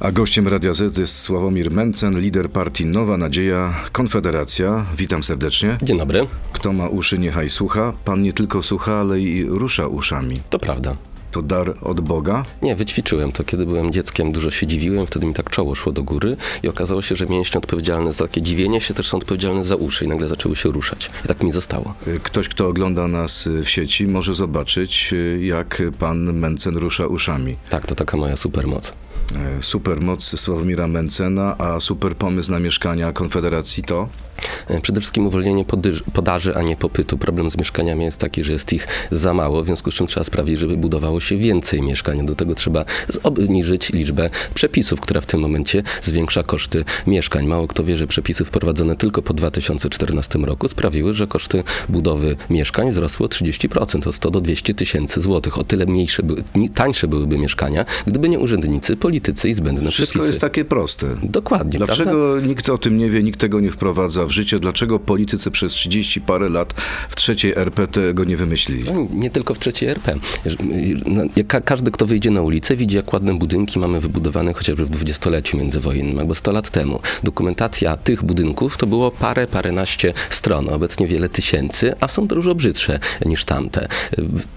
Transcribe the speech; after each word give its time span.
A 0.00 0.12
gościem 0.12 0.48
Radia 0.48 0.74
Z 0.74 0.98
jest 0.98 1.18
Sławomir 1.18 1.70
Mencen, 1.70 2.20
lider 2.20 2.50
partii 2.50 2.86
Nowa 2.86 3.16
Nadzieja, 3.16 3.74
Konfederacja. 3.92 4.86
Witam 4.96 5.22
serdecznie. 5.22 5.78
Dzień 5.82 5.98
dobry. 5.98 6.26
Kto 6.52 6.72
ma 6.72 6.88
uszy, 6.88 7.18
niechaj 7.18 7.50
słucha. 7.50 7.92
Pan 8.04 8.22
nie 8.22 8.32
tylko 8.32 8.62
słucha, 8.62 9.00
ale 9.00 9.20
i 9.20 9.44
rusza 9.44 9.86
uszami. 9.86 10.36
To 10.50 10.58
prawda. 10.58 10.92
To 11.30 11.42
dar 11.42 11.74
od 11.82 12.00
Boga? 12.00 12.44
Nie, 12.62 12.76
wyćwiczyłem 12.76 13.32
to. 13.32 13.44
Kiedy 13.44 13.66
byłem 13.66 13.92
dzieckiem, 13.92 14.32
dużo 14.32 14.50
się 14.50 14.66
dziwiłem, 14.66 15.06
wtedy 15.06 15.26
mi 15.26 15.34
tak 15.34 15.50
czoło 15.50 15.74
szło 15.74 15.92
do 15.92 16.02
góry 16.02 16.36
i 16.62 16.68
okazało 16.68 17.02
się, 17.02 17.16
że 17.16 17.26
mięśnie 17.26 17.58
odpowiedzialne 17.58 18.12
za 18.12 18.24
takie 18.24 18.42
dziwienie 18.42 18.80
się 18.80 18.94
też 18.94 19.08
są 19.08 19.16
odpowiedzialne 19.16 19.64
za 19.64 19.76
uszy 19.76 20.04
i 20.04 20.08
nagle 20.08 20.28
zaczęły 20.28 20.56
się 20.56 20.68
ruszać. 20.68 21.10
I 21.24 21.28
tak 21.28 21.42
mi 21.42 21.52
zostało. 21.52 21.94
Ktoś, 22.22 22.48
kto 22.48 22.68
ogląda 22.68 23.08
nas 23.08 23.48
w 23.62 23.68
sieci, 23.68 24.06
może 24.06 24.34
zobaczyć, 24.34 25.14
jak 25.40 25.82
pan 25.98 26.32
Mencen 26.32 26.76
rusza 26.76 27.06
uszami. 27.06 27.56
Tak, 27.70 27.86
to 27.86 27.94
taka 27.94 28.16
moja 28.16 28.36
supermoc. 28.36 28.92
E, 29.36 29.62
super 29.62 30.00
moc 30.00 30.40
Sławomira 30.40 30.86
Mencena, 30.86 31.58
a 31.58 31.80
super 31.80 32.16
pomysł 32.16 32.52
na 32.52 32.58
mieszkania 32.58 33.12
Konfederacji 33.12 33.82
to? 33.82 34.08
E, 34.68 34.80
przede 34.80 35.00
wszystkim 35.00 35.26
uwolnienie 35.26 35.64
podaży, 36.12 36.54
a 36.54 36.62
nie 36.62 36.76
popytu. 36.76 37.18
Problem 37.18 37.50
z 37.50 37.58
mieszkaniami 37.58 38.04
jest 38.04 38.18
taki, 38.18 38.44
że 38.44 38.52
jest 38.52 38.72
ich 38.72 38.86
za 39.10 39.34
mało, 39.34 39.62
w 39.62 39.66
związku 39.66 39.90
z 39.90 39.94
czym 39.94 40.06
trzeba 40.06 40.24
sprawić, 40.24 40.58
żeby 40.58 40.76
budowało 40.76 41.20
się 41.20 41.36
więcej 41.36 41.82
mieszkań. 41.82 42.26
Do 42.26 42.34
tego 42.34 42.54
trzeba 42.54 42.84
obniżyć 43.22 43.92
liczbę 43.92 44.30
przepisów, 44.54 45.00
która 45.00 45.20
w 45.20 45.26
tym 45.26 45.40
momencie 45.40 45.82
zwiększa 46.02 46.42
koszty 46.42 46.84
mieszkań. 47.06 47.46
Mało 47.46 47.66
kto 47.66 47.84
wie, 47.84 47.96
że 47.96 48.06
przepisy 48.06 48.44
wprowadzone 48.44 48.96
tylko 48.96 49.22
po 49.22 49.34
2014 49.34 50.38
roku 50.38 50.68
sprawiły, 50.68 51.14
że 51.14 51.26
koszty 51.26 51.62
budowy 51.88 52.36
mieszkań 52.50 52.90
wzrosły 52.90 53.26
o 53.26 53.28
30%, 53.28 54.08
o 54.08 54.12
100 54.12 54.30
do 54.30 54.40
200 54.40 54.74
tysięcy 54.74 55.20
złotych. 55.20 55.58
O 55.58 55.64
tyle 55.64 55.86
mniejsze, 55.86 56.22
tańsze 56.74 57.08
byłyby 57.08 57.38
mieszkania, 57.38 57.84
gdyby 58.06 58.28
nie 58.28 58.38
urzędnicy, 58.38 58.96
politycy 58.96 59.48
i 59.48 59.54
zbędne 59.54 59.90
Wszystko 59.90 60.12
przepisy. 60.12 60.28
jest 60.28 60.40
takie 60.40 60.64
proste. 60.64 61.06
Dokładnie. 61.22 61.78
Dlaczego 61.78 62.10
prawda? 62.10 62.46
nikt 62.46 62.68
o 62.68 62.78
tym 62.78 62.98
nie 62.98 63.10
wie, 63.10 63.22
nikt 63.22 63.40
tego 63.40 63.60
nie 63.60 63.70
wprowadza 63.70 64.26
w 64.28 64.30
życie? 64.30 64.58
Dlaczego 64.58 64.98
politycy 64.98 65.50
przez 65.50 65.72
30 65.72 66.20
parę 66.20 66.48
lat 66.48 66.74
w 67.08 67.16
trzeciej 67.16 67.52
RP 67.56 67.86
tego 67.86 68.24
nie 68.24 68.36
wymyślili? 68.36 68.84
No, 68.84 69.06
nie 69.12 69.30
tylko 69.30 69.54
w 69.54 69.58
trzeciej 69.58 69.88
RP. 69.88 70.14
No, 71.06 71.22
ka 71.48 71.60
każdy, 71.60 71.90
kto 71.90 72.06
wyjdzie 72.06 72.30
na 72.30 72.42
ulicę, 72.42 72.76
widzi, 72.76 72.96
jak 72.96 73.12
ładne 73.12 73.34
budynki 73.34 73.78
mamy 73.78 74.00
wybudowane 74.00 74.52
chociażby 74.52 74.84
w 74.86 74.90
dwudziestoleciu 74.90 75.56
międzywojennym 75.56 76.18
albo 76.18 76.34
100 76.34 76.52
lat 76.52 76.70
temu. 76.70 77.00
Dokumentacja 77.22 77.96
tych 77.96 78.24
budynków 78.24 78.76
to 78.76 78.86
było 78.86 79.10
parę, 79.10 79.46
paręnaście 79.46 80.12
stron, 80.30 80.68
obecnie 80.68 81.06
wiele 81.06 81.28
tysięcy, 81.28 81.94
a 82.00 82.08
są 82.08 82.26
dużo 82.26 82.54
brzydsze 82.54 82.98
niż 83.26 83.44
tamte. 83.44 83.88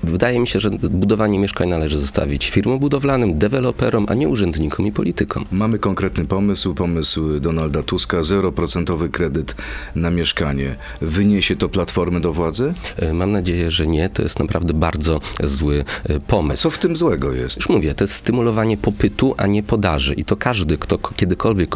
Wydaje 0.03 0.39
mi 0.39 0.47
się, 0.47 0.59
że 0.59 0.69
budowanie 0.69 1.39
mieszkań 1.39 1.69
należy 1.69 1.99
zostawić 1.99 2.49
firmom 2.49 2.79
budowlanym, 2.79 3.39
deweloperom, 3.39 4.05
a 4.09 4.13
nie 4.13 4.29
urzędnikom 4.29 4.87
i 4.87 4.91
politykom. 4.91 5.45
Mamy 5.51 5.79
konkretny 5.79 6.25
pomysł, 6.25 6.73
pomysł 6.73 7.39
Donalda 7.39 7.83
Tuska, 7.83 8.23
zeroprocentowy 8.23 9.09
kredyt 9.09 9.55
na 9.95 10.11
mieszkanie. 10.11 10.75
Wyniesie 11.01 11.55
to 11.55 11.69
Platformę 11.69 12.19
do 12.19 12.33
władzy? 12.33 12.73
Mam 13.13 13.31
nadzieję, 13.31 13.71
że 13.71 13.87
nie. 13.87 14.09
To 14.09 14.23
jest 14.23 14.39
naprawdę 14.39 14.73
bardzo 14.73 15.19
zły 15.43 15.85
e, 16.03 16.19
pomysł. 16.19 16.63
Co 16.63 16.69
w 16.69 16.77
tym 16.77 16.95
złego 16.95 17.33
jest? 17.33 17.57
Już 17.57 17.69
mówię, 17.69 17.93
to 17.93 18.03
jest 18.03 18.13
stymulowanie 18.13 18.77
popytu, 18.77 19.35
a 19.37 19.47
nie 19.47 19.63
podaży. 19.63 20.13
I 20.13 20.25
to 20.25 20.35
każdy, 20.35 20.77
kto 20.77 20.97
kiedykolwiek 20.97 21.75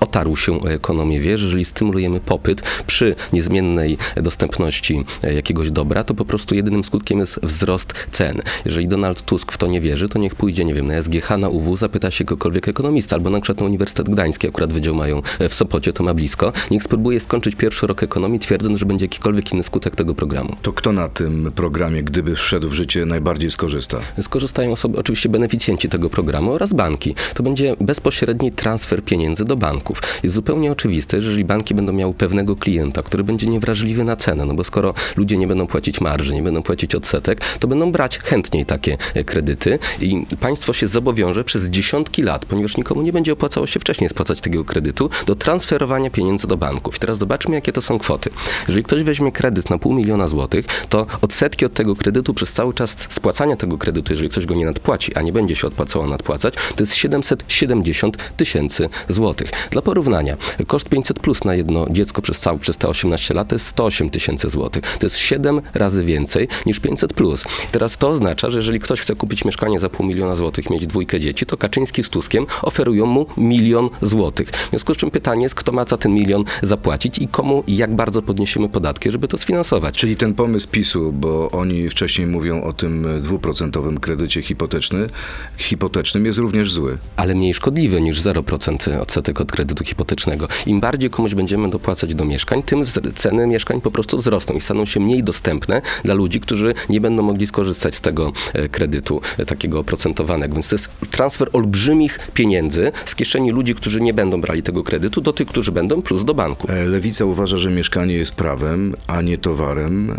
otarł 0.00 0.36
się 0.36 0.60
o 0.60 0.70
ekonomię, 0.70 1.20
wie, 1.20 1.38
że 1.38 1.44
jeżeli 1.44 1.64
stymulujemy 1.64 2.20
popyt 2.20 2.62
przy 2.86 3.14
niezmiennej 3.32 3.98
dostępności 4.16 5.04
e, 5.22 5.34
jakiegoś 5.34 5.70
dobra, 5.70 6.04
to 6.04 6.14
po 6.14 6.24
prostu 6.24 6.54
jedynym 6.54 6.84
skutkiem 6.84 7.18
jest 7.18 7.40
wzrost 7.42 7.92
cen. 8.10 8.42
Jeżeli 8.64 8.88
Donald 8.88 9.22
Tusk 9.22 9.52
w 9.52 9.58
to 9.58 9.66
nie 9.66 9.80
wierzy, 9.80 10.08
to 10.08 10.18
niech 10.18 10.34
pójdzie, 10.34 10.64
nie 10.64 10.74
wiem, 10.74 10.86
na 10.86 11.02
SGH, 11.02 11.38
na 11.38 11.48
UW, 11.48 11.76
zapyta 11.76 12.10
się 12.10 12.24
kogokolwiek 12.24 12.68
ekonomista, 12.68 13.16
albo 13.16 13.30
na 13.30 13.40
przykład 13.40 13.60
na 13.60 13.66
Uniwersytet 13.66 14.10
Gdański, 14.10 14.48
akurat 14.48 14.72
wydział 14.72 14.94
mają 14.94 15.22
w 15.48 15.54
Sopocie, 15.54 15.92
to 15.92 16.04
ma 16.04 16.14
blisko. 16.14 16.52
Niech 16.70 16.82
spróbuje 16.82 17.07
skończyć 17.20 17.56
pierwszy 17.56 17.86
rok 17.86 18.02
ekonomii, 18.02 18.40
twierdząc, 18.40 18.78
że 18.78 18.86
będzie 18.86 19.04
jakikolwiek 19.04 19.52
inny 19.52 19.62
skutek 19.62 19.96
tego 19.96 20.14
programu. 20.14 20.56
To 20.62 20.72
kto 20.72 20.92
na 20.92 21.08
tym 21.08 21.52
programie, 21.54 22.02
gdyby 22.02 22.34
wszedł 22.34 22.68
w 22.68 22.74
życie, 22.74 23.06
najbardziej 23.06 23.50
skorzysta? 23.50 23.98
Skorzystają 24.22 24.72
osoby, 24.72 24.98
oczywiście 24.98 25.28
beneficjenci 25.28 25.88
tego 25.88 26.10
programu 26.10 26.52
oraz 26.52 26.72
banki. 26.72 27.14
To 27.34 27.42
będzie 27.42 27.76
bezpośredni 27.80 28.50
transfer 28.50 29.04
pieniędzy 29.04 29.44
do 29.44 29.56
banków. 29.56 30.02
Jest 30.22 30.34
zupełnie 30.34 30.72
oczywiste, 30.72 31.20
że 31.20 31.28
jeżeli 31.28 31.44
banki 31.44 31.74
będą 31.74 31.92
miały 31.92 32.14
pewnego 32.14 32.56
klienta, 32.56 33.02
który 33.02 33.24
będzie 33.24 33.46
niewrażliwy 33.46 34.04
na 34.04 34.16
cenę, 34.16 34.46
no 34.46 34.54
bo 34.54 34.64
skoro 34.64 34.94
ludzie 35.16 35.36
nie 35.36 35.46
będą 35.46 35.66
płacić 35.66 36.00
marży, 36.00 36.34
nie 36.34 36.42
będą 36.42 36.62
płacić 36.62 36.94
odsetek, 36.94 37.40
to 37.58 37.68
będą 37.68 37.92
brać 37.92 38.18
chętniej 38.18 38.66
takie 38.66 38.96
e, 39.14 39.24
kredyty 39.24 39.78
i 40.00 40.26
państwo 40.40 40.72
się 40.72 40.86
zobowiąże 40.86 41.44
przez 41.44 41.68
dziesiątki 41.68 42.22
lat, 42.22 42.44
ponieważ 42.44 42.76
nikomu 42.76 43.02
nie 43.02 43.12
będzie 43.12 43.32
opłacało 43.32 43.66
się 43.66 43.80
wcześniej 43.80 44.10
spłacać 44.10 44.40
takiego 44.40 44.64
kredytu, 44.64 45.10
do 45.26 45.34
transferowania 45.34 46.10
pieniędzy 46.10 46.46
do 46.46 46.56
banków. 46.56 46.97
I 46.98 47.00
teraz 47.00 47.18
zobaczmy, 47.18 47.54
jakie 47.54 47.72
to 47.72 47.82
są 47.82 47.98
kwoty. 47.98 48.30
Jeżeli 48.68 48.84
ktoś 48.84 49.02
weźmie 49.02 49.32
kredyt 49.32 49.70
na 49.70 49.78
pół 49.78 49.94
miliona 49.94 50.28
złotych, 50.28 50.66
to 50.88 51.06
odsetki 51.22 51.64
od 51.64 51.72
tego 51.72 51.96
kredytu 51.96 52.34
przez 52.34 52.52
cały 52.52 52.74
czas 52.74 52.96
spłacania 53.08 53.56
tego 53.56 53.78
kredytu, 53.78 54.12
jeżeli 54.12 54.28
ktoś 54.28 54.46
go 54.46 54.54
nie 54.54 54.64
nadpłaci, 54.64 55.14
a 55.14 55.22
nie 55.22 55.32
będzie 55.32 55.56
się 55.56 55.66
odpłacało 55.66 56.06
nadpłacać, 56.06 56.54
to 56.54 56.82
jest 56.82 56.94
770 56.94 58.34
tysięcy 58.36 58.88
złotych. 59.08 59.50
Dla 59.70 59.82
porównania, 59.82 60.36
koszt 60.66 60.88
500 60.88 61.20
plus 61.20 61.44
na 61.44 61.54
jedno 61.54 61.86
dziecko 61.90 62.22
przez, 62.22 62.40
cały, 62.40 62.58
przez 62.58 62.78
te 62.78 62.88
18 62.88 63.34
lat 63.34 63.48
to 63.48 63.54
jest 63.54 63.66
108 63.66 64.10
tysięcy 64.10 64.50
złotych. 64.50 64.96
To 64.98 65.06
jest 65.06 65.16
7 65.16 65.60
razy 65.74 66.04
więcej 66.04 66.48
niż 66.66 66.80
500 66.80 67.12
plus. 67.12 67.44
Teraz 67.72 67.96
to 67.96 68.08
oznacza, 68.08 68.50
że 68.50 68.58
jeżeli 68.58 68.80
ktoś 68.80 69.00
chce 69.00 69.14
kupić 69.14 69.44
mieszkanie 69.44 69.80
za 69.80 69.88
pół 69.88 70.06
miliona 70.06 70.36
złotych, 70.36 70.70
mieć 70.70 70.86
dwójkę 70.86 71.20
dzieci, 71.20 71.46
to 71.46 71.56
Kaczyński 71.56 72.04
z 72.04 72.08
Tuskiem 72.08 72.46
oferują 72.62 73.06
mu 73.06 73.26
milion 73.36 73.88
złotych. 74.02 74.50
W 74.50 74.70
związku 74.70 74.94
z 74.94 74.96
czym 74.96 75.10
pytanie 75.10 75.42
jest, 75.42 75.54
kto 75.54 75.72
ma 75.72 75.84
za 75.84 75.96
ten 75.96 76.14
milion 76.14 76.44
zapłacić 76.62 76.87
i 77.20 77.28
komu 77.28 77.64
i 77.66 77.76
jak 77.76 77.94
bardzo 77.94 78.22
podniesiemy 78.22 78.68
podatki, 78.68 79.10
żeby 79.10 79.28
to 79.28 79.38
sfinansować. 79.38 79.94
Czyli 79.94 80.16
ten 80.16 80.34
pomysł 80.34 80.68
PiSu, 80.68 81.12
bo 81.12 81.50
oni 81.50 81.90
wcześniej 81.90 82.26
mówią 82.26 82.62
o 82.62 82.72
tym 82.72 83.06
dwuprocentowym 83.20 84.00
kredycie 84.00 84.42
hipoteczny, 84.42 85.08
hipotecznym 85.56 86.26
jest 86.26 86.38
również 86.38 86.72
zły. 86.72 86.98
Ale 87.16 87.34
mniej 87.34 87.54
szkodliwy 87.54 88.00
niż 88.00 88.20
0% 88.20 89.00
odsetek 89.00 89.40
od 89.40 89.52
kredytu 89.52 89.84
hipotecznego. 89.84 90.48
Im 90.66 90.80
bardziej 90.80 91.10
komuś 91.10 91.34
będziemy 91.34 91.70
dopłacać 91.70 92.14
do 92.14 92.24
mieszkań, 92.24 92.62
tym 92.62 92.84
ceny 93.14 93.46
mieszkań 93.46 93.80
po 93.80 93.90
prostu 93.90 94.18
wzrosną 94.18 94.54
i 94.54 94.60
staną 94.60 94.86
się 94.86 95.00
mniej 95.00 95.22
dostępne 95.22 95.82
dla 96.04 96.14
ludzi, 96.14 96.40
którzy 96.40 96.74
nie 96.88 97.00
będą 97.00 97.22
mogli 97.22 97.46
skorzystać 97.46 97.94
z 97.94 98.00
tego 98.00 98.32
e, 98.52 98.68
kredytu 98.68 99.20
e, 99.38 99.44
takiego 99.44 99.80
oprocentowanego. 99.80 100.54
Więc 100.54 100.68
to 100.68 100.74
jest 100.74 100.88
transfer 101.10 101.48
olbrzymich 101.52 102.30
pieniędzy 102.34 102.92
z 103.04 103.14
kieszeni 103.14 103.50
ludzi, 103.50 103.74
którzy 103.74 104.00
nie 104.00 104.14
będą 104.14 104.40
brali 104.40 104.62
tego 104.62 104.82
kredytu, 104.82 105.20
do 105.20 105.32
tych, 105.32 105.48
którzy 105.48 105.72
będą, 105.72 106.02
plus 106.02 106.24
do 106.24 106.34
banku. 106.34 106.68
E, 106.78 106.84
Lewica 106.84 107.24
uważa, 107.24 107.56
że 107.56 107.70
mieszkanie 107.70 108.14
jest 108.14 108.34
prawem, 108.34 108.94
a 109.06 109.22
nie 109.22 109.38
towarem. 109.38 110.18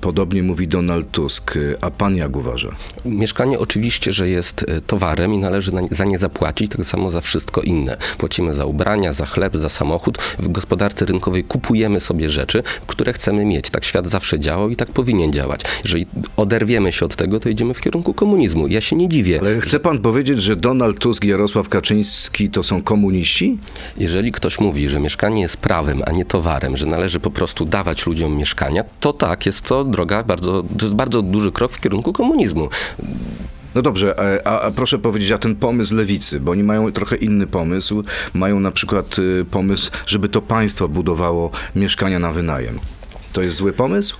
Podobnie 0.00 0.42
mówi 0.42 0.68
Donald 0.68 1.10
Tusk. 1.10 1.58
A 1.80 1.90
pan 1.90 2.16
jak 2.16 2.36
uważa? 2.36 2.68
Mieszkanie 3.04 3.58
oczywiście, 3.58 4.12
że 4.12 4.28
jest 4.28 4.64
towarem 4.86 5.34
i 5.34 5.38
należy 5.38 5.72
za 5.90 6.04
nie 6.04 6.18
zapłacić, 6.18 6.72
tak 6.72 6.86
samo 6.86 7.10
za 7.10 7.20
wszystko 7.20 7.62
inne. 7.62 7.96
Płacimy 8.18 8.54
za 8.54 8.64
ubrania, 8.64 9.12
za 9.12 9.26
chleb, 9.26 9.56
za 9.56 9.68
samochód. 9.68 10.18
W 10.38 10.48
gospodarce 10.48 11.04
rynkowej 11.04 11.44
kupujemy 11.44 12.00
sobie 12.00 12.30
rzeczy, 12.30 12.62
które 12.86 13.12
chcemy 13.12 13.44
mieć. 13.44 13.70
Tak 13.70 13.84
świat 13.84 14.06
zawsze 14.06 14.40
działał 14.40 14.70
i 14.70 14.76
tak 14.76 14.88
powinien 14.88 15.32
działać. 15.32 15.60
Jeżeli 15.84 16.06
oderwiemy 16.36 16.92
się 16.92 17.04
od 17.04 17.16
tego, 17.16 17.40
to 17.40 17.48
idziemy 17.48 17.74
w 17.74 17.80
kierunku 17.80 18.14
komunizmu. 18.14 18.68
Ja 18.68 18.80
się 18.80 18.96
nie 18.96 19.08
dziwię. 19.08 19.38
Ale 19.40 19.60
chce 19.60 19.80
pan 19.80 19.98
powiedzieć, 19.98 20.42
że 20.42 20.56
Donald 20.56 20.98
Tusk 20.98 21.24
i 21.24 21.28
Jarosław 21.28 21.68
Kaczyński 21.68 22.50
to 22.50 22.62
są 22.62 22.82
komuniści? 22.82 23.58
Jeżeli 23.98 24.32
ktoś 24.32 24.60
mówi, 24.60 24.88
że 24.88 25.00
mieszkanie 25.00 25.42
jest 25.42 25.56
prawem, 25.56 25.73
a 26.06 26.12
nie 26.12 26.24
towarem, 26.24 26.76
że 26.76 26.86
należy 26.86 27.20
po 27.20 27.30
prostu 27.30 27.64
dawać 27.64 28.06
ludziom 28.06 28.36
mieszkania, 28.36 28.84
to 29.00 29.12
tak, 29.12 29.46
jest 29.46 29.62
to 29.62 29.84
droga 29.84 30.22
bardzo, 30.22 30.62
to 30.78 30.86
jest 30.86 30.94
bardzo 30.94 31.22
duży 31.22 31.52
krok 31.52 31.72
w 31.72 31.80
kierunku 31.80 32.12
komunizmu. 32.12 32.68
No 33.74 33.82
dobrze, 33.82 34.14
a, 34.44 34.60
a, 34.60 34.70
proszę 34.70 34.98
powiedzieć, 34.98 35.30
a 35.30 35.38
ten 35.38 35.56
pomysł 35.56 35.94
lewicy, 35.94 36.40
bo 36.40 36.52
oni 36.52 36.62
mają 36.62 36.92
trochę 36.92 37.16
inny 37.16 37.46
pomysł. 37.46 38.02
Mają 38.34 38.60
na 38.60 38.70
przykład 38.70 39.18
y, 39.18 39.44
pomysł, 39.50 39.90
żeby 40.06 40.28
to 40.28 40.42
państwo 40.42 40.88
budowało 40.88 41.50
mieszkania 41.76 42.18
na 42.18 42.32
wynajem. 42.32 42.78
To 43.32 43.42
jest 43.42 43.56
zły 43.56 43.72
pomysł? 43.72 44.16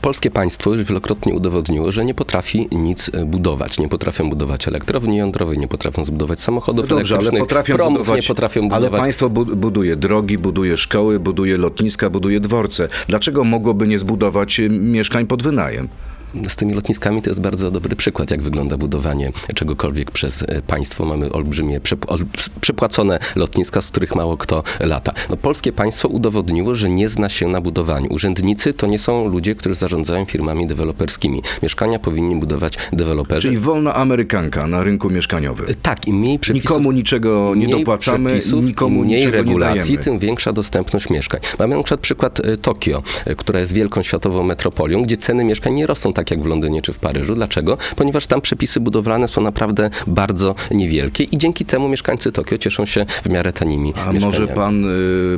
Polskie 0.00 0.30
państwo 0.30 0.72
już 0.72 0.82
wielokrotnie 0.82 1.34
udowodniło, 1.34 1.92
że 1.92 2.04
nie 2.04 2.14
potrafi 2.14 2.68
nic 2.72 3.10
budować. 3.26 3.78
Nie 3.78 3.88
potrafią 3.88 4.30
budować 4.30 4.68
elektrowni 4.68 5.16
jądrowej, 5.16 5.58
nie 5.58 5.68
potrafią 5.68 6.04
zbudować 6.04 6.40
samochodów 6.40 6.90
no 6.90 6.96
dobrze, 6.96 7.14
elektrycznych, 7.14 7.42
potrafią 7.42 7.74
promów, 7.74 7.98
budować, 7.98 8.22
nie 8.22 8.28
potrafią 8.28 8.60
budować. 8.60 8.90
Ale 8.92 9.00
państwo 9.00 9.30
buduje 9.30 9.96
drogi, 9.96 10.38
buduje 10.38 10.76
szkoły, 10.76 11.20
buduje 11.20 11.56
lotniska, 11.56 12.10
buduje 12.10 12.40
dworce. 12.40 12.88
Dlaczego 13.08 13.44
mogłoby 13.44 13.86
nie 13.86 13.98
zbudować 13.98 14.60
y, 14.60 14.70
mieszkań 14.70 15.26
pod 15.26 15.42
wynajem? 15.42 15.88
Z 16.48 16.56
tymi 16.56 16.74
lotniskami 16.74 17.22
to 17.22 17.30
jest 17.30 17.40
bardzo 17.40 17.70
dobry 17.70 17.96
przykład, 17.96 18.30
jak 18.30 18.42
wygląda 18.42 18.76
budowanie 18.76 19.32
czegokolwiek 19.54 20.10
przez 20.10 20.42
e, 20.42 20.62
państwo. 20.62 21.04
Mamy 21.04 21.32
olbrzymie, 21.32 21.80
przep- 21.80 22.04
ol- 22.08 22.24
przepłacone 22.60 23.18
lotniska, 23.36 23.82
z 23.82 23.86
których 23.90 24.14
mało 24.14 24.36
kto 24.36 24.62
lata. 24.80 25.12
No, 25.30 25.36
polskie 25.36 25.72
państwo 25.72 26.08
udowodniło, 26.08 26.74
że 26.74 26.88
nie 26.88 27.08
zna 27.08 27.28
się 27.28 27.48
na 27.48 27.60
budowaniu. 27.60 28.12
Urzędnicy 28.12 28.74
to 28.74 28.86
nie 28.86 28.98
są 28.98 29.28
ludzie, 29.28 29.54
którzy 29.54 29.74
zarządzają 29.74 30.24
firmami 30.24 30.66
deweloperskimi. 30.66 31.42
Mieszkania 31.62 31.98
powinni 31.98 32.36
budować 32.36 32.74
deweloperzy. 32.92 33.48
Czyli 33.48 33.58
wolna 33.58 33.94
amerykanka 33.94 34.66
na 34.66 34.82
rynku 34.82 35.10
mieszkaniowym. 35.10 35.66
Tak, 35.82 36.08
im 36.08 36.16
mniej 36.18 36.38
przepisów, 36.38 36.70
Nikomu 36.70 36.92
niczego 36.92 37.52
nie 37.56 37.68
dopłacamy, 37.68 38.30
przepisów, 38.30 38.64
nikomu 38.64 39.04
mniej 39.04 39.30
regulacji, 39.30 39.98
tym 39.98 40.18
większa 40.18 40.52
dostępność 40.52 41.10
mieszkań. 41.10 41.40
Mamy 41.58 41.76
na 41.76 41.82
przykład 41.82 42.00
przykład 42.00 42.40
e, 42.40 42.56
Tokio, 42.56 43.02
e, 43.26 43.34
która 43.34 43.60
jest 43.60 43.72
wielką 43.72 44.02
światową 44.02 44.42
metropolią, 44.42 45.02
gdzie 45.02 45.16
ceny 45.16 45.44
mieszkań 45.44 45.74
nie 45.74 45.86
rosną 45.86 46.12
tak 46.12 46.23
jak 46.30 46.42
w 46.42 46.46
Londynie 46.46 46.82
czy 46.82 46.92
w 46.92 46.98
Paryżu. 46.98 47.34
Dlaczego? 47.34 47.78
Ponieważ 47.96 48.26
tam 48.26 48.40
przepisy 48.40 48.80
budowlane 48.80 49.28
są 49.28 49.40
naprawdę 49.40 49.90
bardzo 50.06 50.54
niewielkie 50.70 51.24
i 51.24 51.38
dzięki 51.38 51.64
temu 51.64 51.88
mieszkańcy 51.88 52.32
Tokio 52.32 52.58
cieszą 52.58 52.84
się 52.84 53.06
w 53.22 53.28
miarę 53.28 53.52
tanimi 53.52 53.94
A 54.06 54.12
może 54.12 54.46
pan 54.46 54.84
y, 54.84 54.88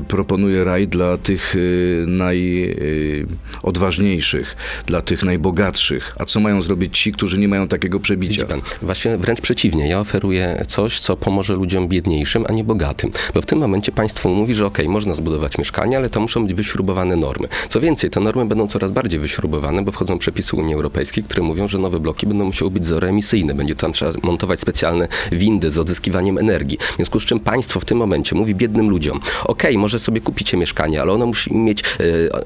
proponuje 0.08 0.64
raj 0.64 0.88
dla 0.88 1.16
tych 1.16 1.56
y, 1.56 2.04
najodważniejszych, 2.08 4.56
dla 4.86 5.02
tych 5.02 5.22
najbogatszych? 5.22 6.16
A 6.18 6.24
co 6.24 6.40
mają 6.40 6.62
zrobić 6.62 6.98
ci, 6.98 7.12
którzy 7.12 7.38
nie 7.38 7.48
mają 7.48 7.68
takiego 7.68 8.00
przebicia? 8.00 8.46
Pan, 8.46 8.60
właśnie 8.82 9.18
wręcz 9.18 9.40
przeciwnie. 9.40 9.88
Ja 9.88 10.00
oferuję 10.00 10.64
coś, 10.66 11.00
co 11.00 11.16
pomoże 11.16 11.54
ludziom 11.54 11.88
biedniejszym, 11.88 12.44
a 12.48 12.52
nie 12.52 12.64
bogatym. 12.64 13.10
Bo 13.34 13.42
w 13.42 13.46
tym 13.46 13.58
momencie 13.58 13.92
państwo 13.92 14.28
mówi, 14.28 14.54
że 14.54 14.66
okej, 14.66 14.88
można 14.88 15.14
zbudować 15.14 15.58
mieszkania, 15.58 15.98
ale 15.98 16.10
to 16.10 16.20
muszą 16.20 16.46
być 16.46 16.54
wyśrubowane 16.54 17.16
normy. 17.16 17.48
Co 17.68 17.80
więcej, 17.80 18.10
te 18.10 18.20
normy 18.20 18.46
będą 18.46 18.68
coraz 18.68 18.90
bardziej 18.90 19.20
wyśrubowane, 19.20 19.82
bo 19.82 19.92
wchodzą 19.92 20.18
przepisy 20.18 20.56
Unii 20.56 20.74
Europejskiej, 20.76 21.24
które 21.24 21.42
mówią, 21.42 21.68
że 21.68 21.78
nowe 21.78 22.00
bloki 22.00 22.26
będą 22.26 22.44
musiały 22.44 22.70
być 22.70 22.86
zeroemisyjne. 22.86 23.54
Będzie 23.54 23.74
tam 23.74 23.92
trzeba 23.92 24.12
montować 24.22 24.60
specjalne 24.60 25.08
windy 25.32 25.70
z 25.70 25.78
odzyskiwaniem 25.78 26.38
energii. 26.38 26.78
W 26.92 26.96
związku 26.96 27.20
z 27.20 27.24
czym 27.24 27.40
państwo 27.40 27.80
w 27.80 27.84
tym 27.84 27.98
momencie 27.98 28.36
mówi 28.36 28.54
biednym 28.54 28.90
ludziom, 28.90 29.20
okej, 29.44 29.78
może 29.78 29.98
sobie 29.98 30.20
kupicie 30.20 30.56
mieszkanie, 30.56 31.02
ale 31.02 31.12
ono 31.12 31.26
musi 31.26 31.54
mieć 31.54 31.80
e, 31.82 31.84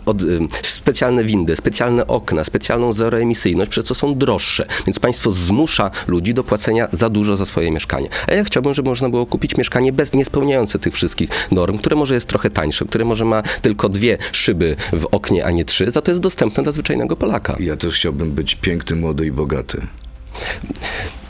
od, 0.07 0.23
e, 0.23 0.25
specjalne 0.63 1.25
windy, 1.25 1.57
specjalne 1.57 2.07
okna, 2.07 2.45
specjalną 2.45 2.93
zeroemisyjność, 2.93 3.71
przez 3.71 3.85
co 3.85 3.95
są 3.95 4.15
droższe. 4.15 4.67
Więc 4.87 4.99
państwo 4.99 5.31
zmusza 5.31 5.91
ludzi 6.07 6.35
do 6.35 6.45
płacenia 6.45 6.89
za 6.93 7.09
dużo 7.11 7.37
za 7.37 7.47
swoje 7.47 7.71
mieszkanie. 7.71 8.09
A 8.29 8.35
ja 8.35 8.45
chciałbym, 8.45 8.75
żeby 8.75 8.89
można 8.89 9.09
było 9.09 9.27
kupić 9.27 9.57
mieszkanie 9.57 9.93
bez, 9.93 10.13
nie 10.13 10.25
spełniające 10.25 10.79
tych 10.79 10.95
wszystkich 10.95 11.31
norm, 11.51 11.79
które 11.79 11.97
może 11.97 12.15
jest 12.15 12.27
trochę 12.27 12.51
tańsze, 12.51 12.85
które 12.85 13.05
może 13.05 13.25
ma 13.25 13.43
tylko 13.43 13.89
dwie 13.89 14.19
szyby 14.33 14.77
w 14.93 15.07
oknie, 15.11 15.45
a 15.45 15.51
nie 15.51 15.65
trzy, 15.65 15.91
za 15.91 16.01
to 16.01 16.11
jest 16.11 16.21
dostępne 16.23 16.63
dla 16.63 16.73
zwyczajnego 16.73 17.17
Polaka. 17.17 17.57
Ja 17.61 17.77
też 17.77 17.95
chciałbym 17.95 18.10
być 18.13 18.55
piękny, 18.55 18.97
młody 18.97 19.27
i 19.27 19.31
bogaty. 19.31 19.87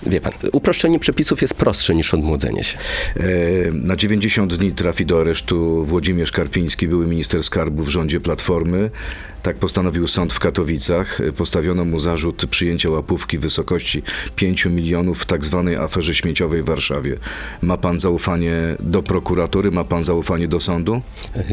Wie 0.06 0.20
pan, 0.20 0.32
uproszczenie 0.52 0.98
przepisów 0.98 1.42
jest 1.42 1.54
prostsze 1.54 1.94
niż 1.94 2.14
odmłodzenie 2.14 2.64
się. 2.64 2.78
E, 3.16 3.22
Na 3.72 3.96
90 3.96 4.54
dni 4.54 4.72
trafi 4.72 5.06
do 5.06 5.20
aresztu 5.20 5.84
Włodzimierz 5.84 6.32
Karpiński, 6.32 6.88
były 6.88 7.06
minister 7.06 7.42
skarbu 7.42 7.82
w 7.82 7.88
rządzie 7.88 8.20
Platformy. 8.20 8.90
Tak 9.42 9.56
postanowił 9.56 10.06
sąd 10.06 10.32
w 10.32 10.38
Katowicach. 10.38 11.18
Postawiono 11.36 11.84
mu 11.84 11.98
zarzut 11.98 12.46
przyjęcia 12.50 12.90
łapówki 12.90 13.38
w 13.38 13.40
wysokości 13.40 14.02
5 14.36 14.66
milionów 14.66 15.22
w 15.22 15.24
tak 15.24 15.44
zwanej 15.44 15.76
aferze 15.76 16.14
śmieciowej 16.14 16.62
w 16.62 16.66
Warszawie. 16.66 17.16
Ma 17.62 17.76
pan 17.76 18.00
zaufanie 18.00 18.54
do 18.80 19.02
prokuratury? 19.02 19.70
Ma 19.70 19.84
pan 19.84 20.04
zaufanie 20.04 20.48
do 20.48 20.60
sądu? 20.60 21.02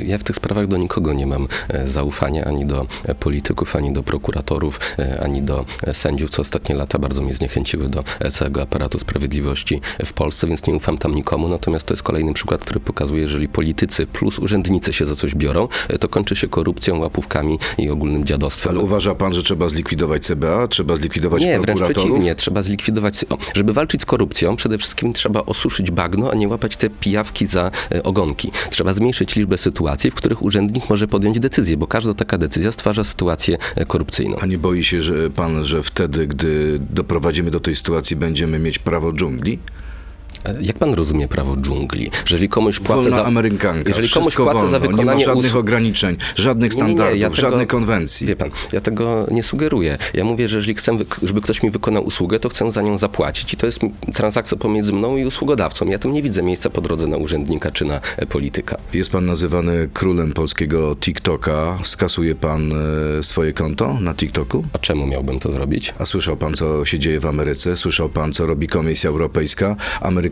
Ja 0.05 0.17
w 0.17 0.23
tych 0.23 0.35
sprawach 0.35 0.67
do 0.67 0.77
nikogo 0.77 1.13
nie 1.13 1.27
mam 1.27 1.47
e, 1.69 1.87
zaufania, 1.87 2.45
ani 2.45 2.65
do 2.65 2.87
e, 3.05 3.15
polityków, 3.15 3.75
ani 3.75 3.93
do 3.93 4.03
prokuratorów, 4.03 4.79
e, 4.99 5.21
ani 5.23 5.41
do 5.41 5.65
sędziów, 5.93 6.29
co 6.29 6.41
ostatnie 6.41 6.75
lata 6.75 6.99
bardzo 6.99 7.21
mnie 7.21 7.33
zniechęciły 7.33 7.89
do 7.89 8.03
całego 8.31 8.61
aparatu 8.61 8.99
sprawiedliwości 8.99 9.81
w 10.05 10.13
Polsce, 10.13 10.47
więc 10.47 10.67
nie 10.67 10.73
ufam 10.73 10.97
tam 10.97 11.15
nikomu. 11.15 11.47
Natomiast 11.47 11.85
to 11.85 11.93
jest 11.93 12.03
kolejny 12.03 12.33
przykład, 12.33 12.61
który 12.61 12.79
pokazuje, 12.79 13.21
jeżeli 13.21 13.47
politycy 13.47 14.07
plus 14.07 14.39
urzędnicy 14.39 14.93
się 14.93 15.05
za 15.05 15.15
coś 15.15 15.35
biorą, 15.35 15.67
to 15.99 16.09
kończy 16.09 16.35
się 16.35 16.47
korupcją, 16.47 16.99
łapówkami 16.99 17.59
i 17.77 17.89
ogólnym 17.89 18.25
dziadostwem. 18.25 18.71
Ale 18.71 18.79
uważa 18.79 19.15
pan, 19.15 19.33
że 19.33 19.44
trzeba 19.44 19.69
zlikwidować 19.69 20.24
CBA? 20.24 20.68
Trzeba 20.68 20.95
zlikwidować 20.95 21.44
Nie, 21.44 21.59
wręcz 21.59 21.81
przeciwnie. 21.81 22.35
Trzeba 22.35 22.62
zlikwidować. 22.62 23.25
O, 23.29 23.38
żeby 23.56 23.74
walczyć 23.74 24.01
z 24.01 24.06
korupcją, 24.06 24.56
przede 24.56 24.77
wszystkim 24.77 25.13
trzeba 25.13 25.41
osuszyć 25.45 25.91
bagno, 25.91 26.31
a 26.31 26.35
nie 26.35 26.47
łapać 26.47 26.77
te 26.77 26.89
pijawki 26.89 27.45
za 27.45 27.71
e, 27.91 28.03
ogonki. 28.03 28.51
Trzeba 28.69 28.94
zmniejszyć 28.94 29.35
liczbę 29.35 29.57
sytuacji, 29.57 30.12
w 30.12 30.15
których 30.15 30.41
urzędnik 30.41 30.89
może 30.89 31.07
podjąć 31.07 31.39
decyzję, 31.39 31.77
bo 31.77 31.88
każda 31.88 32.13
taka 32.13 32.38
decyzja 32.38 32.71
stwarza 32.71 33.03
sytuację 33.03 33.57
e, 33.75 33.85
korupcyjną. 33.85 34.38
A 34.39 34.45
nie 34.45 34.57
boi 34.57 34.83
się 34.83 35.01
że 35.01 35.30
pan, 35.30 35.65
że 35.65 35.83
wtedy, 35.83 36.27
gdy 36.27 36.80
doprowadzimy 36.80 37.51
do 37.51 37.59
tej 37.59 37.75
sytuacji, 37.75 38.15
będziemy 38.15 38.59
mieć 38.59 38.80
prawo 38.80 39.13
dżungli? 39.13 39.59
E, 40.45 40.55
Jak 40.61 40.77
pan 40.77 40.93
rozumie 40.93 41.27
prawo 41.27 41.55
dżungli? 41.57 42.11
Jeżeli 42.25 42.49
komuś 42.49 42.79
płacę 42.79 43.01
Wolna 43.01 43.17
za... 43.17 43.25
amerykanka, 43.25 43.89
Jeżeli 43.89 44.09
komuś 44.09 44.35
płacę 44.35 44.53
wolno, 44.53 44.69
za 44.69 44.77
nie 44.77 44.83
ma 44.85 44.91
wykonanie 44.91 45.25
żadnych 45.25 45.45
usług... 45.45 45.59
ograniczeń, 45.61 46.17
żadnych 46.35 46.71
Nie, 46.71 46.77
nie, 46.77 46.83
nie, 46.83 46.91
standardów, 46.93 47.19
ja 47.21 47.29
tego- 47.29 47.41
żadnych 47.41 47.67
konwencji. 47.67 48.27
Wie 48.27 48.35
pan, 48.35 48.49
ja 48.71 48.81
tego 48.81 49.27
nie 49.31 49.43
sugeruję. 49.43 49.97
Ja 50.13 50.23
mówię, 50.23 50.49
że 50.49 50.57
jeżeli 50.57 50.75
chcę, 50.75 50.97
żeby 51.23 51.41
ktoś 51.41 51.63
mi 51.63 51.71
wykonał 51.71 52.03
usługę, 52.05 52.39
to 52.39 52.49
chcę 52.49 52.71
za 52.71 52.81
nią 52.81 52.97
zapłacić. 52.97 53.53
I 53.53 53.57
to 53.57 53.65
jest 53.65 53.79
transakcja 54.13 54.57
pomiędzy 54.57 54.93
mną 54.93 55.17
i 55.17 55.25
usługodawcą. 55.25 55.87
Ja 55.87 55.99
tam 55.99 56.11
nie 56.11 56.23
widzę 56.23 56.43
miejsca 56.43 56.69
po 56.69 56.81
drodze 56.81 57.07
na 57.07 57.17
urzędnika 57.17 57.71
czy 57.71 57.85
na 57.85 58.01
e, 58.17 58.25
polityka. 58.25 58.77
Jest 58.93 59.11
pan 59.11 59.25
nazywany 59.25 59.89
królem 59.93 60.33
polskiego 60.33 60.95
TikToka. 60.95 61.77
Skasuje 61.83 62.35
pan 62.35 62.71
e, 63.19 63.23
swoje 63.23 63.53
konto 63.53 63.97
na 64.01 64.13
TikToku? 64.13 64.63
A 64.73 64.77
czemu 64.79 65.07
miałbym 65.07 65.39
to 65.39 65.51
zrobić? 65.51 65.93
A 65.99 66.05
słyszał 66.05 66.37
pan, 66.37 66.53
co 66.53 66.85
się 66.85 66.99
dzieje 66.99 67.19
w 67.19 67.25
Ameryce? 67.25 67.75
Słyszał 67.75 68.09
pan, 68.09 68.33
co 68.33 68.45
robi 68.47 68.67
Komisja 68.67 69.09
Europejska? 69.09 69.75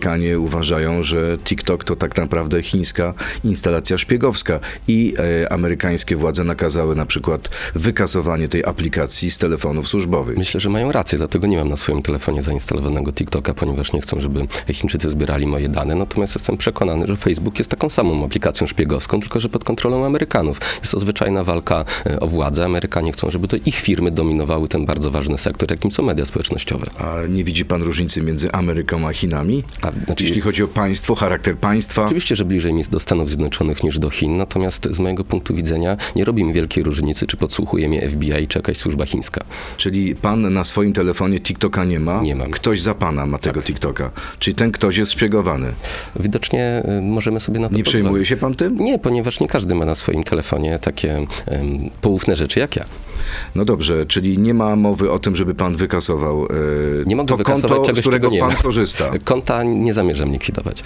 Amerykanie 0.06 0.40
uważają, 0.40 1.04
że 1.04 1.38
TikTok 1.38 1.84
to 1.84 1.96
tak 1.96 2.18
naprawdę 2.18 2.64
chińska 2.64 3.14
instalacja 3.44 3.98
szpiegowska 3.98 4.60
i 4.88 5.14
e, 5.44 5.54
amerykańskie 5.54 6.16
władze 6.16 6.44
nakazały 6.44 6.96
na 6.96 7.06
przykład 7.06 7.50
wykasowanie 7.76 8.48
tej 8.48 8.66
aplikacji 8.66 9.32
z 9.32 9.38
telefonów 9.38 9.88
służbowych. 9.88 10.38
Myślę, 10.38 10.60
że 10.60 10.70
mają 10.70 10.92
rację, 10.92 11.18
dlatego 11.18 11.48
nie 11.48 11.58
mam 11.58 11.70
na 11.70 11.78
swoim 11.78 12.02
telefonie 12.02 12.44
zainstalowanego 12.44 13.14
TikToka, 13.14 13.54
ponieważ 13.54 13.94
nie 13.94 14.02
chcą, 14.02 14.20
żeby 14.20 14.48
Chińczycy 14.74 15.10
zbierali 15.10 15.48
moje 15.48 15.70
dane. 15.70 15.96
Natomiast 15.96 16.36
jestem 16.36 16.58
przekonany, 16.58 17.08
że 17.08 17.18
Facebook 17.18 17.58
jest 17.60 17.70
taką 17.70 17.90
samą 17.90 18.26
aplikacją 18.26 18.68
szpiegowską, 18.68 19.20
tylko 19.20 19.40
że 19.40 19.50
pod 19.50 19.64
kontrolą 19.64 20.06
Amerykanów. 20.06 20.60
Jest 20.80 20.92
to 20.92 21.00
zwyczajna 21.00 21.44
walka 21.44 21.86
e, 22.06 22.20
o 22.20 22.28
władzę. 22.28 22.66
Amerykanie 22.66 23.12
chcą, 23.12 23.32
żeby 23.32 23.48
to 23.48 23.58
ich 23.66 23.76
firmy 23.76 24.12
dominowały 24.12 24.68
ten 24.68 24.86
bardzo 24.86 25.12
ważny 25.12 25.38
sektor, 25.38 25.72
jakim 25.72 25.92
są 25.92 26.04
media 26.04 26.26
społecznościowe. 26.26 26.86
A 26.98 27.16
nie 27.30 27.44
widzi 27.44 27.66
pan 27.66 27.84
różnicy 27.84 28.22
między 28.22 28.52
Ameryką 28.52 29.08
a 29.08 29.14
Chinami? 29.14 29.64
Znaczy, 30.06 30.24
Jeśli 30.24 30.42
chodzi 30.42 30.64
o 30.64 30.68
państwo, 30.68 31.16
charakter 31.16 31.58
państwa. 31.58 32.06
Oczywiście, 32.06 32.36
że 32.36 32.46
bliżej 32.46 32.74
mi 32.74 32.80
jest 32.80 32.92
do 32.92 33.00
Stanów 33.00 33.30
Zjednoczonych 33.30 33.84
niż 33.84 34.00
do 34.00 34.10
Chin, 34.10 34.38
natomiast 34.38 34.88
z 34.92 35.00
mojego 35.00 35.24
punktu 35.24 35.54
widzenia 35.56 35.98
nie 36.16 36.26
robi 36.26 36.44
mi 36.44 36.54
wielkiej 36.54 36.84
różnicy, 36.84 37.28
czy 37.28 37.38
podsłuchuje 37.38 37.90
mnie 37.90 38.10
FBI, 38.10 38.48
czy 38.48 38.60
jakaś 38.60 38.78
służba 38.78 39.06
chińska. 39.06 39.46
Czyli 39.78 40.16
pan 40.16 40.54
na 40.54 40.64
swoim 40.64 40.94
telefonie 40.94 41.40
TikToka 41.40 41.86
nie 41.86 42.00
ma? 42.00 42.22
Nie 42.22 42.36
mam. 42.36 42.52
Ktoś 42.52 42.82
za 42.82 42.96
pana 42.96 43.26
ma 43.26 43.38
tego 43.38 43.62
TikToka. 43.62 44.12
Czyli 44.40 44.56
ten 44.56 44.72
ktoś 44.72 44.98
jest 44.98 45.12
szpiegowany. 45.12 45.74
Widocznie 46.20 46.84
y, 46.98 47.02
możemy 47.02 47.40
sobie 47.40 47.60
na 47.60 47.70
to 47.70 47.76
Nie 47.76 47.84
pozwolić. 47.84 48.04
przejmuje 48.04 48.26
się 48.26 48.38
pan 48.38 48.56
tym? 48.56 48.78
Nie, 48.78 49.00
ponieważ 49.00 49.40
nie 49.40 49.48
każdy 49.48 49.76
ma 49.76 49.86
na 49.86 49.96
swoim 49.96 50.24
telefonie 50.24 50.80
takie 50.80 51.18
em, 51.46 51.90
poufne 52.02 52.36
rzeczy 52.36 52.60
jak 52.60 52.76
ja. 52.76 52.86
No 53.56 53.66
dobrze, 53.66 54.06
czyli 54.06 54.38
nie 54.38 54.54
ma 54.54 54.76
mowy 54.76 55.12
o 55.12 55.20
tym, 55.20 55.36
żeby 55.36 55.56
pan 55.56 55.76
wykasował 55.76 56.46
e, 56.46 56.50
Nie 57.06 57.16
mogę 57.16 57.28
to 57.28 57.38
wykasować 57.38 57.72
konto, 57.72 57.86
czegoś, 57.86 58.00
z 58.00 58.02
którego 58.02 58.32
pan 58.40 58.52
korzysta. 58.56 59.12
Konta 59.24 59.64
nie 59.76 59.94
zamierzam 59.94 60.32
likwidować. 60.32 60.84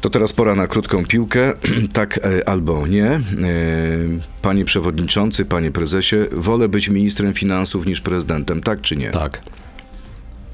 To 0.00 0.10
teraz 0.10 0.32
pora 0.32 0.54
na 0.54 0.66
krótką 0.66 1.04
piłkę. 1.04 1.52
tak 1.92 2.18
e, 2.18 2.48
albo 2.48 2.86
nie. 2.86 3.04
E, 3.06 3.20
panie 4.42 4.64
przewodniczący, 4.64 5.44
panie 5.44 5.70
prezesie, 5.70 6.16
wolę 6.32 6.68
być 6.68 6.88
ministrem 6.88 7.34
finansów 7.34 7.86
niż 7.86 8.00
prezydentem, 8.00 8.62
tak 8.62 8.80
czy 8.80 8.96
nie? 8.96 9.10
Tak. 9.10 9.42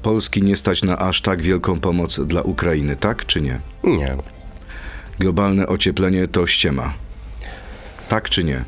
Polski 0.01 0.43
nie 0.43 0.57
stać 0.57 0.83
na 0.83 0.97
aż 0.99 1.21
tak 1.21 1.41
wielką 1.41 1.79
pomoc 1.79 2.19
dla 2.19 2.41
Ukrainy, 2.41 2.95
tak 2.95 3.25
czy 3.25 3.41
nie? 3.41 3.59
Nie. 3.83 4.15
Globalne 5.19 5.67
ocieplenie 5.67 6.27
to 6.27 6.47
ściema. 6.47 6.93
Tak 8.09 8.29
czy 8.29 8.43
nie? 8.43 8.63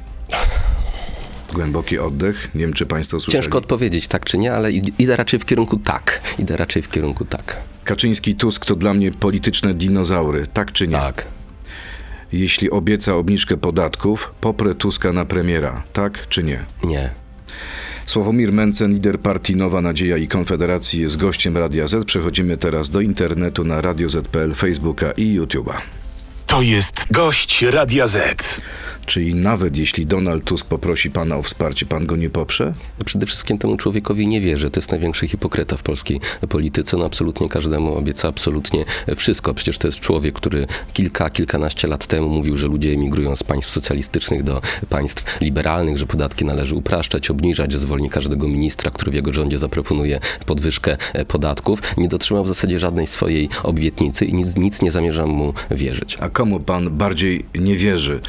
Głęboki 1.54 2.00
oddech. 2.00 2.50
Nie 2.56 2.62
wiem, 2.62 2.74
czy 2.74 2.86
państwo 2.86 3.20
słyszeli. 3.20 3.44
Ciężko 3.44 3.58
odpowiedzieć 3.58 4.08
tak 4.08 4.26
czy 4.26 4.38
nie, 4.38 4.54
ale 4.54 4.72
id- 4.72 4.92
idę 5.00 5.16
raczej 5.16 5.40
w 5.40 5.46
kierunku 5.46 5.78
tak. 5.78 6.22
Idę 6.40 6.58
raczej 6.58 6.82
w 6.82 6.90
kierunku 6.90 7.26
tak. 7.26 7.58
Kaczyński 7.86 8.36
Tusk 8.36 8.66
to 8.66 8.76
dla 8.76 8.94
mnie 8.94 9.12
polityczne 9.12 9.74
dinozaury, 9.74 10.48
tak 10.54 10.72
czy 10.72 10.88
nie? 10.88 10.94
Tak. 10.94 11.28
Jeśli 12.32 12.70
obieca 12.70 13.16
obniżkę 13.16 13.58
podatków, 13.58 14.34
poprę 14.42 14.76
Tuska 14.76 15.14
na 15.14 15.26
premiera, 15.26 15.84
tak 15.94 16.28
czy 16.30 16.44
nie? 16.44 16.66
Nie. 16.84 17.10
Sławomir 18.06 18.54
Mencen, 18.54 18.94
lider 18.94 19.20
partii 19.20 19.56
Nowa 19.56 19.82
Nadzieja 19.82 20.18
i 20.18 20.28
Konfederacji, 20.28 21.02
jest 21.02 21.18
gościem 21.18 21.58
Radia 21.58 21.88
Z. 21.88 22.06
Przechodzimy 22.06 22.58
teraz 22.58 22.90
do 22.90 23.02
internetu 23.02 23.64
na 23.64 23.82
Radio 23.82 24.10
Z.pl, 24.10 24.54
Facebooka 24.54 25.12
i 25.12 25.40
YouTube'a. 25.40 25.74
To 26.48 26.62
jest 26.62 27.06
gość 27.12 27.62
Radia 27.62 28.08
Z. 28.08 28.62
Czyli 29.06 29.36
nawet 29.36 29.78
jeśli 29.78 30.06
Donald 30.06 30.44
Tusk 30.44 30.68
poprosi 30.68 31.12
pana 31.12 31.38
o 31.38 31.44
wsparcie, 31.44 31.86
pan 31.86 32.06
go 32.06 32.16
nie 32.16 32.30
poprze? 32.30 32.74
No 33.00 33.06
Przede 33.06 33.26
wszystkim 33.26 33.58
temu 33.58 33.78
człowiekowi 33.78 34.28
nie 34.28 34.42
wierzę. 34.42 34.72
To 34.72 34.80
jest 34.80 34.92
największy 34.92 35.28
hipokryta 35.28 35.78
w 35.78 35.84
polskiej 35.84 36.20
polityce. 36.50 36.98
No 36.98 37.06
absolutnie 37.06 37.50
każdemu 37.50 37.96
obieca 37.96 38.28
absolutnie 38.28 38.86
wszystko. 39.16 39.54
Przecież 39.54 39.78
to 39.78 39.88
jest 39.88 40.00
człowiek, 40.00 40.36
który 40.36 40.68
kilka, 40.94 41.30
kilkanaście 41.30 41.88
lat 41.88 42.08
temu 42.08 42.30
mówił, 42.30 42.58
że 42.58 42.68
ludzie 42.68 42.92
emigrują 42.92 43.36
z 43.36 43.44
państw 43.44 43.72
socjalistycznych 43.72 44.44
do 44.44 44.62
państw 44.90 45.42
liberalnych, 45.42 45.98
że 45.98 46.06
podatki 46.06 46.46
należy 46.46 46.76
upraszczać, 46.76 47.30
obniżać, 47.30 47.72
że 47.72 47.80
zwolni 47.80 48.10
każdego 48.10 48.48
ministra, 48.48 48.92
który 48.92 49.12
w 49.12 49.16
jego 49.16 49.34
rządzie 49.34 49.58
zaproponuje 49.58 50.20
podwyżkę 50.46 50.98
podatków. 51.28 51.82
Nie 51.98 52.08
dotrzymał 52.08 52.44
w 52.44 52.48
zasadzie 52.48 52.80
żadnej 52.80 53.08
swojej 53.08 53.50
obietnicy 53.64 54.26
i 54.26 54.34
nic, 54.34 54.56
nic 54.56 54.82
nie 54.82 54.92
zamierzam 54.92 55.30
mu 55.30 55.54
wierzyć. 55.72 56.18
A 56.20 56.30
komu 56.30 56.60
pan 56.60 56.90
bardziej 56.90 57.46
nie 57.56 57.76
wierzy? 57.76 58.20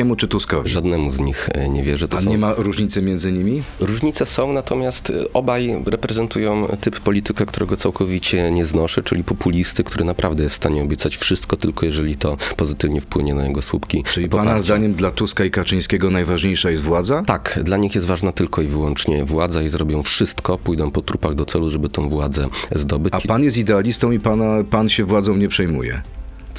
Kaczyńskiemu 0.00 0.16
czy 0.16 0.28
Tuskowi? 0.28 0.70
Żadnemu 0.70 1.10
z 1.10 1.20
nich 1.20 1.48
e, 1.52 1.68
nie 1.68 1.82
wierzę. 1.82 2.08
To 2.08 2.16
A 2.18 2.20
są 2.20 2.30
nie 2.30 2.38
ma 2.38 2.54
różnicy 2.54 3.02
między 3.02 3.32
nimi? 3.32 3.62
Różnice 3.80 4.26
są, 4.26 4.52
natomiast 4.52 5.10
y, 5.10 5.32
obaj 5.32 5.82
reprezentują 5.86 6.66
typ 6.80 7.00
polityka, 7.00 7.46
którego 7.46 7.76
całkowicie 7.76 8.50
nie 8.50 8.64
znoszę, 8.64 9.02
czyli 9.02 9.24
populisty, 9.24 9.84
który 9.84 10.04
naprawdę 10.04 10.42
jest 10.42 10.54
w 10.54 10.56
stanie 10.56 10.82
obiecać 10.82 11.16
wszystko, 11.16 11.56
tylko 11.56 11.86
jeżeli 11.86 12.16
to 12.16 12.36
pozytywnie 12.56 13.00
wpłynie 13.00 13.34
na 13.34 13.46
jego 13.46 13.62
słupki. 13.62 14.04
Czyli 14.12 14.28
poparcia. 14.28 14.50
pana 14.50 14.60
zdaniem 14.60 14.94
dla 14.94 15.10
Tuska 15.10 15.44
i 15.44 15.50
Kaczyńskiego 15.50 16.10
najważniejsza 16.10 16.70
jest 16.70 16.82
władza? 16.82 17.22
Tak, 17.26 17.60
dla 17.64 17.76
nich 17.76 17.94
jest 17.94 18.06
ważna 18.06 18.32
tylko 18.32 18.62
i 18.62 18.66
wyłącznie 18.66 19.24
władza 19.24 19.62
i 19.62 19.68
zrobią 19.68 20.02
wszystko, 20.02 20.58
pójdą 20.58 20.90
po 20.90 21.02
trupach 21.02 21.34
do 21.34 21.44
celu, 21.44 21.70
żeby 21.70 21.88
tą 21.88 22.08
władzę 22.08 22.48
zdobyć. 22.72 23.14
A 23.14 23.20
pan 23.20 23.44
jest 23.44 23.58
idealistą 23.58 24.10
i 24.10 24.20
pana, 24.20 24.64
pan 24.70 24.88
się 24.88 25.04
władzą 25.04 25.36
nie 25.36 25.48
przejmuje. 25.48 26.02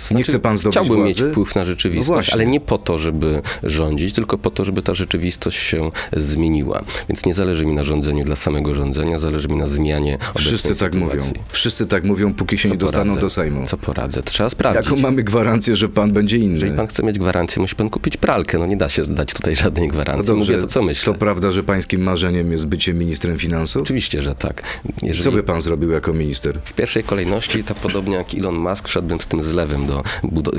To 0.09 0.15
nie 0.15 0.23
chce 0.23 0.39
pan 0.39 0.57
zdobyć 0.57 0.73
Chciałbym 0.79 0.95
władzy? 1.03 1.23
mieć 1.23 1.31
wpływ 1.31 1.55
na 1.55 1.61
No 1.61 1.65
rzeczywistość, 1.65 2.07
właśnie. 2.07 2.33
ale 2.33 2.45
nie 2.45 2.59
po 2.59 2.77
to, 2.77 2.99
żeby 2.99 3.41
rządzić, 3.63 4.13
tylko 4.15 4.37
po 4.37 4.49
to, 4.51 4.65
żeby 4.65 4.81
ta 4.81 4.93
rzeczywistość 4.93 5.57
się 5.59 5.89
zmieniła. 6.17 6.81
Więc 7.09 7.25
nie 7.25 7.33
zależy 7.33 7.65
mi 7.65 7.73
na 7.73 7.83
rządzeniu 7.83 8.23
dla 8.23 8.35
samego 8.35 8.73
rządzenia, 8.73 9.19
zależy 9.19 9.47
mi 9.47 9.55
na 9.55 9.67
zmianie 9.67 10.17
Wszyscy 10.37 10.75
tak 10.75 10.95
mówią. 10.95 11.21
Wszyscy 11.49 11.85
tak 11.85 12.03
mówią, 12.03 12.33
póki 12.33 12.57
się 12.57 12.69
Co 12.69 12.73
nie 12.73 12.77
dostaną 12.77 13.03
poradzę? 13.03 13.21
do 13.21 13.29
Sejmu. 13.29 13.67
Co 13.67 13.77
poradzę? 13.77 14.21
Trzeba 14.23 14.49
sprawdzić. 14.49 14.85
Jaką 14.85 15.01
mamy 15.01 15.23
gwarancję, 15.23 15.75
że 15.75 15.89
pan 15.89 16.11
będzie 16.11 16.37
inny? 16.37 16.53
Jeżeli 16.53 16.71
pan 16.71 16.87
chce 16.87 17.03
mieć 17.03 17.19
gwarancję, 17.19 17.61
musi 17.61 17.75
pan 17.75 17.89
kupić 17.89 18.17
pralkę. 18.17 18.57
No 18.57 18.65
nie 18.65 18.77
da 18.77 18.89
się 18.89 19.05
dać 19.05 19.33
tutaj 19.33 19.55
żadnej 19.55 19.87
No 19.87 19.93
gwarancji. 19.93 20.33
Mówię 20.33 20.57
to, 20.57 20.67
co 20.67 20.81
myślę. 20.83 21.13
To 21.13 21.19
prawda, 21.19 21.51
że 21.51 21.63
pańskim 21.63 22.03
marzeniem 22.03 22.51
jest 22.51 22.67
bycie 22.67 22.93
ministrem 22.93 23.37
finansów? 23.39 23.81
Oczywiście, 23.81 24.21
że 24.21 24.35
tak. 24.35 24.63
Jeżeli 25.03 25.23
Co 25.23 25.31
by 25.31 25.43
pan 25.43 25.61
zrobił 25.61 25.91
jako 25.91 26.13
minister? 26.13 26.59
w 26.63 26.73
pierwszej 26.73 27.03
kolejności, 27.03 27.63
tak 27.63 27.77
podobnie 27.77 28.15
jak 28.15 28.33
Elon 28.35 28.55
Musk, 28.55 28.87
szedłbym 28.87 29.21
z 29.21 29.27
tym 29.27 29.43
zlewem 29.43 29.80
do 29.80 29.80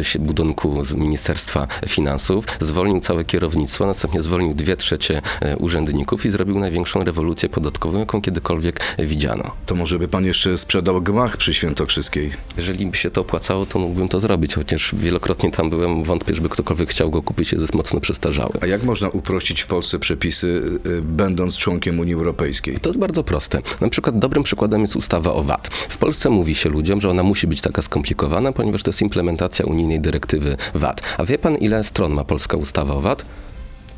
się- 0.02 0.18
budynku 0.18 0.84
z 0.84 0.92
Ministerstwa 0.94 1.66
Finansów, 1.88 2.44
zwolnił 2.60 3.00
całe 3.00 3.24
kierownictwo, 3.24 3.86
następnie 3.86 4.22
zwolnił 4.22 4.54
dwie 4.54 4.76
trzecie 4.76 5.22
e, 5.40 5.56
urzędników 5.56 6.26
i 6.26 6.30
zrobił 6.30 6.58
największą 6.58 7.04
rewolucję 7.04 7.48
podatkową, 7.48 7.98
jaką 7.98 8.22
kiedykolwiek 8.22 8.80
widziano. 8.98 9.44
To 9.66 9.74
może 9.74 9.98
by 9.98 10.08
pan 10.08 10.24
jeszcze 10.24 10.58
sprzedał 10.58 11.02
gmach 11.02 11.36
przy 11.36 11.54
Świętokrzyskiej? 11.54 12.30
Jeżeli 12.56 12.86
by 12.86 12.96
się 12.96 13.10
to 13.10 13.20
opłacało, 13.20 13.66
to 13.66 13.78
mógłbym 13.78 14.08
to 14.08 14.20
zrobić, 14.20 14.54
chociaż 14.54 14.94
wielokrotnie 14.94 15.50
tam 15.50 15.70
byłem, 15.70 16.02
wątpię, 16.04 16.34
żeby 16.34 16.48
ktokolwiek 16.48 16.90
chciał 16.90 17.10
go 17.10 17.22
kupić, 17.22 17.52
jest 17.52 17.74
mocno 17.74 18.00
przestarzały. 18.00 18.52
A 18.60 18.66
jak 18.66 18.82
można 18.82 19.08
uprościć 19.08 19.60
w 19.60 19.66
Polsce 19.66 19.98
przepisy, 19.98 20.46
y, 20.86 21.02
będąc 21.02 21.56
członkiem 21.56 22.00
Unii 22.00 22.14
Europejskiej? 22.14 22.80
To 22.80 22.88
jest 22.88 22.98
bardzo 23.00 23.24
proste. 23.24 23.60
Na 23.80 23.88
przykład 23.88 24.18
dobrym 24.18 24.42
przykładem 24.42 24.80
jest 24.80 24.96
ustawa 24.96 25.32
o 25.32 25.42
VAT. 25.42 25.68
W 25.88 25.96
Polsce 25.96 26.30
mówi 26.30 26.54
się 26.54 26.68
ludziom, 26.68 27.00
że 27.00 27.10
ona 27.10 27.22
musi 27.22 27.46
być 27.46 27.60
taka 27.60 27.82
skomplikowana, 27.82 28.52
ponieważ 28.52 28.82
to 28.82 28.88
jest 28.88 29.02
implementacja 29.12 29.64
unijnej 29.64 30.00
dyrektywy 30.00 30.56
VAT. 30.74 31.02
A 31.18 31.24
wie 31.24 31.38
pan, 31.38 31.56
ile 31.56 31.84
stron 31.84 32.12
ma 32.12 32.24
polska 32.24 32.56
ustawa 32.56 32.94
o 32.94 33.00
VAT? 33.00 33.24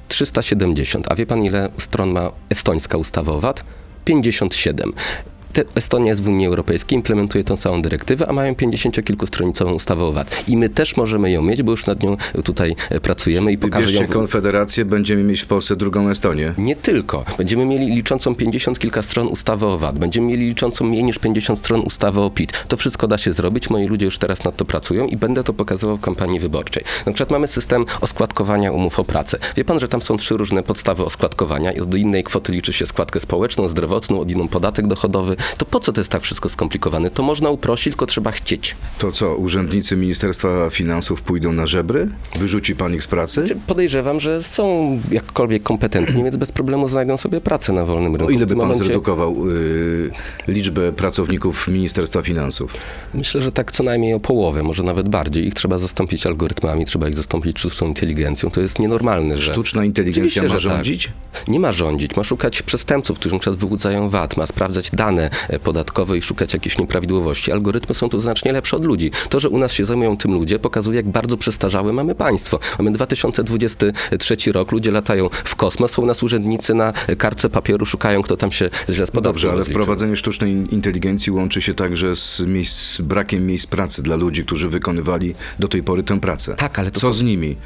370. 0.08 1.12
A 1.12 1.14
wie 1.14 1.26
pan, 1.26 1.44
ile 1.44 1.68
stron 1.78 2.10
ma 2.12 2.30
estońska 2.50 2.98
ustawa 2.98 3.32
o 3.32 3.40
VAT? 3.40 3.64
57. 4.04 4.92
Estonia 5.74 6.10
jest 6.10 6.22
w 6.22 6.28
Unii 6.28 6.46
Europejskiej, 6.46 6.96
implementuje 6.96 7.44
tą 7.44 7.56
samą 7.56 7.82
dyrektywę, 7.82 8.28
a 8.28 8.32
mają 8.32 8.52
50-kilkustronicową 8.52 9.72
ustawę 9.74 10.04
o 10.04 10.12
VAT. 10.12 10.48
I 10.48 10.56
my 10.56 10.68
też 10.68 10.96
możemy 10.96 11.30
ją 11.30 11.42
mieć, 11.42 11.62
bo 11.62 11.70
już 11.70 11.86
nad 11.86 12.02
nią 12.02 12.16
tutaj 12.44 12.76
e, 12.90 13.00
pracujemy 13.00 13.52
i 13.52 13.58
pokażę 13.58 13.80
ją... 13.82 13.86
Wybierzcie 13.86 14.06
w- 14.06 14.10
Konfederację, 14.16 14.84
będziemy 14.84 15.22
mieć 15.24 15.40
w 15.40 15.46
Polsce 15.46 15.76
drugą 15.76 16.08
Estonię. 16.08 16.54
nie 16.58 16.76
tylko. 16.76 17.24
Będziemy 17.38 17.66
mieli 17.66 17.86
liczącą 17.94 18.34
50 18.34 18.78
kilka 18.78 19.02
stron 19.02 19.26
ustawy 19.28 19.66
o 19.66 19.78
VAT. 19.78 19.98
Będziemy 19.98 20.26
mieli 20.26 20.46
liczącą 20.46 20.84
mniej 20.84 21.04
niż 21.04 21.18
50 21.18 21.58
stron 21.58 21.80
ustawy 21.80 22.20
o 22.20 22.30
PIT. 22.30 22.64
To 22.68 22.76
wszystko 22.76 23.06
da 23.08 23.18
się 23.18 23.32
zrobić. 23.32 23.70
Moi 23.70 23.86
ludzie 23.86 24.04
już 24.04 24.18
teraz 24.18 24.44
nad 24.44 24.56
to 24.56 24.64
pracują 24.64 25.06
i 25.06 25.16
będę 25.16 25.44
to 25.44 25.52
pokazywał 25.52 25.96
w 25.96 26.00
kampanii 26.00 26.40
wyborczej. 26.40 26.84
Na 27.06 27.12
przykład 27.12 27.30
mamy 27.30 27.46
system 27.48 27.84
oskładkowania 28.00 28.72
umów 28.72 28.98
o 29.00 29.04
pracę. 29.04 29.38
Wie 29.56 29.64
pan, 29.64 29.80
że 29.80 29.88
tam 29.88 30.02
są 30.02 30.16
trzy 30.16 30.36
różne 30.36 30.62
podstawy 30.62 31.04
oskładkowania 31.04 31.72
i 31.72 31.80
od 31.80 31.94
innej 31.94 32.24
kwoty 32.24 32.52
liczy 32.52 32.72
się 32.72 32.86
składkę 32.86 33.20
społeczną, 33.20 33.68
zdrowotną, 33.68 34.20
od 34.20 34.30
inną 34.30 34.48
podatek 34.48 34.86
dochodowy. 34.86 35.36
To 35.58 35.64
po 35.64 35.80
co 35.80 35.92
to 35.92 36.00
jest 36.00 36.10
tak 36.10 36.22
wszystko 36.22 36.48
skomplikowane? 36.48 37.10
To 37.10 37.22
można 37.22 37.50
uprościć, 37.50 37.92
tylko 37.92 38.06
trzeba 38.06 38.30
chcieć. 38.30 38.76
To 38.98 39.12
co, 39.12 39.36
urzędnicy 39.36 39.96
Ministerstwa 39.96 40.70
Finansów 40.70 41.22
pójdą 41.22 41.52
na 41.52 41.66
żebry? 41.66 42.08
Wyrzuci 42.36 42.76
pan 42.76 42.94
ich 42.94 43.02
z 43.02 43.06
pracy? 43.06 43.44
Czy 43.48 43.56
Podejrzewam, 43.66 44.20
że 44.20 44.42
są 44.42 44.98
jakkolwiek 45.10 45.62
kompetentni, 45.62 46.24
więc 46.24 46.36
bez 46.36 46.52
problemu 46.52 46.88
znajdą 46.88 47.16
sobie 47.16 47.40
pracę 47.40 47.72
na 47.72 47.84
wolnym 47.84 48.16
rynku. 48.16 48.26
O 48.26 48.30
ile 48.30 48.46
by 48.46 48.56
pan 48.56 48.58
momencie- 48.58 48.84
zredukował 48.84 49.50
y, 49.50 50.10
liczbę 50.48 50.92
pracowników 50.92 51.68
Ministerstwa 51.68 52.22
Finansów? 52.22 52.72
Myślę, 53.14 53.42
że 53.42 53.52
tak 53.52 53.72
co 53.72 53.84
najmniej 53.84 54.14
o 54.14 54.20
połowę, 54.20 54.62
może 54.62 54.82
nawet 54.82 55.08
bardziej. 55.08 55.46
Ich 55.46 55.54
trzeba 55.54 55.78
zastąpić 55.78 56.26
algorytmami, 56.26 56.84
trzeba 56.84 57.08
ich 57.08 57.14
zastąpić 57.14 57.58
sztuczną 57.58 57.86
inteligencją. 57.88 58.50
To 58.50 58.60
jest 58.60 58.78
nienormalne, 58.78 59.36
że... 59.36 59.52
Sztuczna 59.52 59.84
inteligencja 59.84 60.22
Oczywiście, 60.22 60.42
ma 60.42 60.48
tak. 60.48 60.60
rządzić? 60.60 61.12
Nie 61.48 61.60
ma 61.60 61.72
rządzić, 61.72 62.16
ma 62.16 62.24
szukać 62.24 62.62
przestępców, 62.62 63.18
którzy 63.18 63.34
na 63.34 63.38
przykład 63.40 63.60
wyłudzają 63.60 64.10
VAT, 64.10 64.36
ma 64.36 64.46
sprawdzać 64.46 64.90
dane 64.90 65.30
podatkowe 65.62 66.18
i 66.18 66.22
szukać 66.22 66.52
jakichś 66.52 66.78
nieprawidłowości. 66.78 67.52
Algorytmy 67.52 67.94
są 67.94 68.08
tu 68.08 68.20
znacznie 68.20 68.52
lepsze 68.52 68.76
od 68.76 68.84
ludzi. 68.84 69.10
To, 69.28 69.40
że 69.40 69.48
u 69.48 69.58
nas 69.58 69.72
się 69.72 69.84
zajmują 69.84 70.16
tym 70.16 70.32
ludzie, 70.32 70.58
pokazuje, 70.58 70.96
jak 70.96 71.08
bardzo 71.08 71.36
przestarzałe 71.36 71.92
mamy 71.92 72.14
państwo. 72.14 72.58
Mamy 72.78 72.92
2023 72.92 74.52
rok, 74.52 74.72
ludzie 74.72 74.90
latają 74.90 75.28
w 75.44 75.56
kosmos, 75.56 75.90
są 75.92 76.02
u 76.02 76.06
nas 76.06 76.22
urzędnicy 76.22 76.74
na 76.74 76.92
kartce 77.18 77.48
papieru, 77.50 77.86
szukają, 77.86 78.22
kto 78.22 78.36
tam 78.36 78.52
się 78.52 78.70
źle 78.90 79.06
z 79.06 79.14
No 79.14 79.20
dobrze, 79.20 79.48
ale 79.48 79.58
rozliczył. 79.58 79.82
wprowadzenie 79.82 80.16
sztucznej 80.16 80.52
inteligencji 80.70 81.32
łączy 81.32 81.62
się 81.62 81.74
także 81.74 82.16
z, 82.16 82.40
miejsc, 82.46 82.74
z 82.96 83.00
brakiem 83.00 83.46
miejsc 83.46 83.66
pracy 83.66 84.02
dla 84.02 84.16
ludzi, 84.16 84.44
którzy 84.44 84.68
wykonywali 84.68 85.34
do 85.58 85.68
tej 85.68 85.82
pory 85.82 86.02
tę 86.02 86.20
pracę. 86.20 86.54
Tak, 86.54 86.78
ale 86.78 86.90
to 86.90 87.00
Co 87.00 87.06
są- 87.06 87.12
z 87.12 87.22
nimi? 87.22 87.56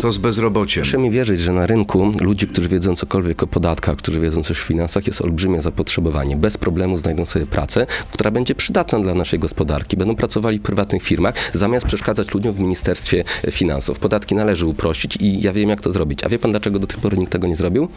Co 0.00 0.12
z 0.12 0.18
bezrobociem? 0.18 0.82
Proszę 0.82 0.98
mi 0.98 1.10
wierzyć, 1.10 1.40
że 1.40 1.52
na 1.52 1.66
rynku 1.66 2.12
ludzi, 2.20 2.46
którzy 2.46 2.68
wiedzą 2.68 2.96
cokolwiek 2.96 3.42
o 3.42 3.46
podatkach, 3.46 3.96
którzy 3.96 4.20
wiedzą 4.20 4.42
coś 4.42 4.58
w 4.58 4.62
finansach, 4.62 5.06
jest 5.06 5.20
olbrzymie 5.20 5.60
zapotrzebowanie. 5.60 6.36
Bez 6.36 6.56
problemu 6.56 6.98
znajdą 6.98 7.26
sobie 7.26 7.46
pracę, 7.46 7.86
która 8.12 8.30
będzie 8.30 8.54
przydatna 8.54 9.00
dla 9.00 9.14
naszej 9.14 9.38
gospodarki. 9.38 9.96
Będą 9.96 10.16
pracowali 10.16 10.58
w 10.58 10.62
prywatnych 10.62 11.02
firmach, 11.02 11.34
zamiast 11.54 11.86
przeszkadzać 11.86 12.34
ludziom 12.34 12.52
w 12.52 12.60
Ministerstwie 12.60 13.24
Finansów. 13.50 13.98
Podatki 13.98 14.34
należy 14.34 14.66
uprościć 14.66 15.16
i 15.20 15.40
ja 15.40 15.52
wiem, 15.52 15.68
jak 15.68 15.80
to 15.80 15.92
zrobić. 15.92 16.24
A 16.24 16.28
wie 16.28 16.38
pan, 16.38 16.50
dlaczego 16.50 16.78
do 16.78 16.86
tej 16.86 17.00
pory 17.00 17.16
nikt 17.18 17.32
tego 17.32 17.46
nie 17.46 17.56
zrobił? 17.56 17.88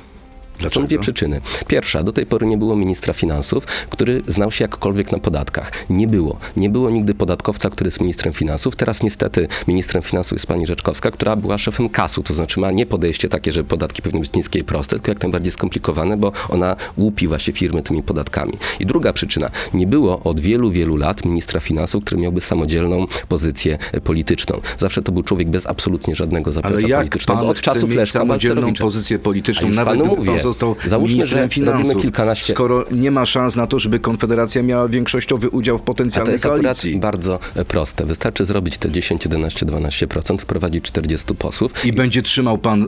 Dlaczego? 0.61 0.83
Są 0.83 0.87
dwie 0.87 0.99
przyczyny. 0.99 1.41
Pierwsza, 1.67 2.03
do 2.03 2.11
tej 2.11 2.25
pory 2.25 2.45
nie 2.45 2.57
było 2.57 2.75
ministra 2.75 3.13
finansów, 3.13 3.65
który 3.89 4.21
znał 4.27 4.51
się 4.51 4.63
jakkolwiek 4.63 5.11
na 5.11 5.17
podatkach. 5.17 5.71
Nie 5.89 6.07
było. 6.07 6.37
Nie 6.57 6.69
było 6.69 6.89
nigdy 6.89 7.15
podatkowca, 7.15 7.69
który 7.69 7.87
jest 7.87 8.01
ministrem 8.01 8.33
finansów. 8.33 8.75
Teraz 8.75 9.03
niestety 9.03 9.47
ministrem 9.67 10.03
finansów 10.03 10.33
jest 10.33 10.47
pani 10.47 10.67
Rzeczkowska, 10.67 11.11
która 11.11 11.35
była 11.35 11.57
szefem 11.57 11.89
kasu, 11.89 12.23
to 12.23 12.33
znaczy 12.33 12.59
ma 12.59 12.71
nie 12.71 12.85
podejście 12.85 13.29
takie, 13.29 13.53
że 13.53 13.63
podatki 13.63 14.01
powinny 14.01 14.21
być 14.21 14.33
niskie 14.33 14.59
i 14.59 14.63
proste, 14.63 14.95
tylko 14.95 15.11
jak 15.11 15.21
najbardziej 15.21 15.51
skomplikowane, 15.51 16.17
bo 16.17 16.31
ona 16.49 16.75
łupi 16.97 17.27
właśnie 17.27 17.53
firmy 17.53 17.83
tymi 17.83 18.03
podatkami. 18.03 18.53
I 18.79 18.85
druga 18.85 19.13
przyczyna, 19.13 19.49
nie 19.73 19.87
było 19.87 20.19
od 20.23 20.39
wielu, 20.39 20.71
wielu 20.71 20.95
lat 20.97 21.25
ministra 21.25 21.59
finansów, 21.59 22.05
który 22.05 22.21
miałby 22.21 22.41
samodzielną 22.41 23.07
pozycję 23.27 23.77
polityczną. 24.03 24.61
Zawsze 24.77 25.01
to 25.01 25.11
był 25.11 25.23
człowiek 25.23 25.49
bez 25.49 25.67
absolutnie 25.67 26.15
żadnego 26.15 26.51
zaplecza 26.51 26.77
Ale 26.77 26.87
jak 26.87 26.99
politycznego. 26.99 27.39
pan 27.41 27.49
Od 27.49 27.61
czasów 27.61 27.93
Leszka 27.93 28.19
samodzielną 28.19 28.73
pozycję 28.73 29.19
polityczną, 29.19 29.69
nawet 29.69 29.99
panu 29.99 30.15
mówię. 30.15 30.31
Został 30.51 30.75
Załóżmy, 30.87 31.15
ministrem 31.17 31.49
finansów, 31.49 32.01
kilkanaście- 32.03 32.53
skoro 32.53 32.85
nie 32.91 33.11
ma 33.11 33.25
szans 33.25 33.55
na 33.55 33.67
to, 33.67 33.79
żeby 33.79 33.99
Konfederacja 33.99 34.63
miała 34.63 34.87
większościowy 34.87 35.49
udział 35.49 35.77
w 35.77 35.81
A 35.81 35.83
to 35.83 35.85
potencjalnej 35.85 36.33
jest 36.33 36.43
koalicji. 36.45 36.99
bardzo 36.99 37.39
e, 37.55 37.65
proste. 37.65 38.05
Wystarczy 38.05 38.45
zrobić 38.45 38.77
te 38.77 38.91
10, 38.91 39.25
11, 39.25 39.65
12%, 39.65 40.41
wprowadzić 40.41 40.83
40 40.85 41.35
posłów. 41.35 41.85
I 41.85 41.93
będzie 41.93 42.21
trzymał 42.21 42.57
pan 42.57 42.87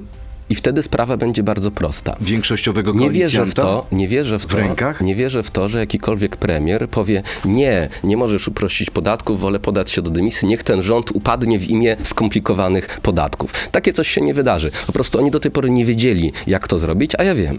I 0.49 0.55
wtedy 0.55 0.83
sprawa 0.83 1.17
będzie 1.17 1.43
bardzo 1.43 1.71
prosta. 1.71 2.15
Większościowego 2.21 2.93
Nie 2.93 3.09
wierzę 3.11 3.45
w 3.45 3.53
to, 3.53 3.85
nie 3.91 4.07
wierzę 4.07 4.39
w, 4.39 4.43
W 4.43 4.45
to, 4.45 4.57
rękach? 4.57 5.01
nie 5.01 5.15
wierzę 5.15 5.43
w 5.43 5.51
to, 5.51 5.69
że 5.69 5.79
jakikolwiek 5.79 6.37
premier 6.37 6.89
powie 6.89 7.23
nie, 7.45 7.89
nie 8.03 8.17
możesz 8.17 8.47
uprościć 8.47 8.89
podatków, 8.89 9.39
wolę 9.39 9.59
podać 9.59 9.91
się 9.91 10.01
do 10.01 10.09
dymisji, 10.09 10.47
niech 10.47 10.63
ten 10.63 10.81
rząd 10.81 11.11
upadnie 11.11 11.59
w 11.59 11.69
imię 11.69 11.97
skomplikowanych 12.03 12.99
podatków. 13.01 13.53
Takie 13.71 13.93
coś 13.93 14.07
się 14.07 14.21
nie 14.21 14.33
wydarzy. 14.33 14.71
Po 14.87 14.93
prostu 14.93 15.19
oni 15.19 15.31
do 15.31 15.39
tej 15.39 15.51
pory 15.51 15.69
nie 15.69 15.85
wiedzieli, 15.85 16.31
jak 16.47 16.67
to 16.67 16.79
zrobić, 16.79 17.11
a 17.17 17.23
ja 17.23 17.35
wiem. 17.35 17.57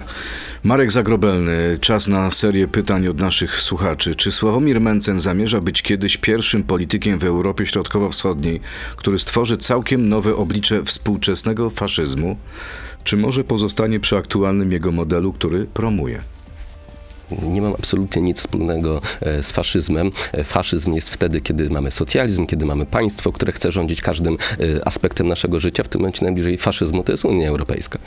Marek 0.62 0.93
Zagrobelny, 0.93 1.79
czas 1.81 2.09
na 2.09 2.31
serię 2.31 2.69
pytań 2.69 3.09
od 3.09 3.19
naszych 3.21 3.61
słuchaczy. 3.61 4.14
Czy 4.14 4.33
Sławomir 4.33 4.81
Mencen 4.81 5.21
zamierza 5.21 5.61
być 5.61 5.83
kiedyś 5.83 6.17
pierwszym 6.17 6.62
politykiem 6.62 7.19
w 7.19 7.25
Europie 7.25 7.67
Środkowo-Wschodniej, 7.67 8.61
który 8.97 9.19
stworzy 9.19 9.57
całkiem 9.57 10.09
nowe 10.09 10.37
oblicze 10.37 10.85
współczesnego 10.85 11.71
faszyzmu? 11.71 12.37
Czy 13.05 13.17
może 13.17 13.45
pozostanie 13.45 14.01
przy 14.01 14.17
aktualnym 14.17 14.73
jego 14.73 14.93
modelu, 14.93 15.33
który 15.33 15.65
promuje? 15.65 16.21
Nie 17.43 17.63
mam 17.63 17.73
absolutnie 17.73 18.23
nic 18.23 18.39
wspólnego 18.39 19.01
e, 19.21 19.43
z 19.43 19.53
faszyzmem. 19.53 20.11
E, 20.33 20.45
Faszyzm 20.45 20.93
jest 20.93 21.11
wtedy, 21.11 21.41
kiedy 21.41 21.71
mamy 21.71 21.91
socjalizm, 21.91 22.47
kiedy 22.47 22.67
mamy 22.67 22.87
państwo, 22.87 23.33
które 23.33 23.53
chce 23.53 23.73
rządzić 23.73 24.03
każdym 24.03 24.35
e, 24.35 24.89
aspektem 24.89 25.29
naszego 25.29 25.61
życia. 25.61 25.83
W 25.83 25.89
tym 25.89 26.01
momencie 26.01 26.25
najbliżej 26.25 26.59
faszyzmu 26.59 27.03
to 27.03 27.13
jest 27.13 27.25
Unia 27.25 27.49
Europejska. 27.49 27.99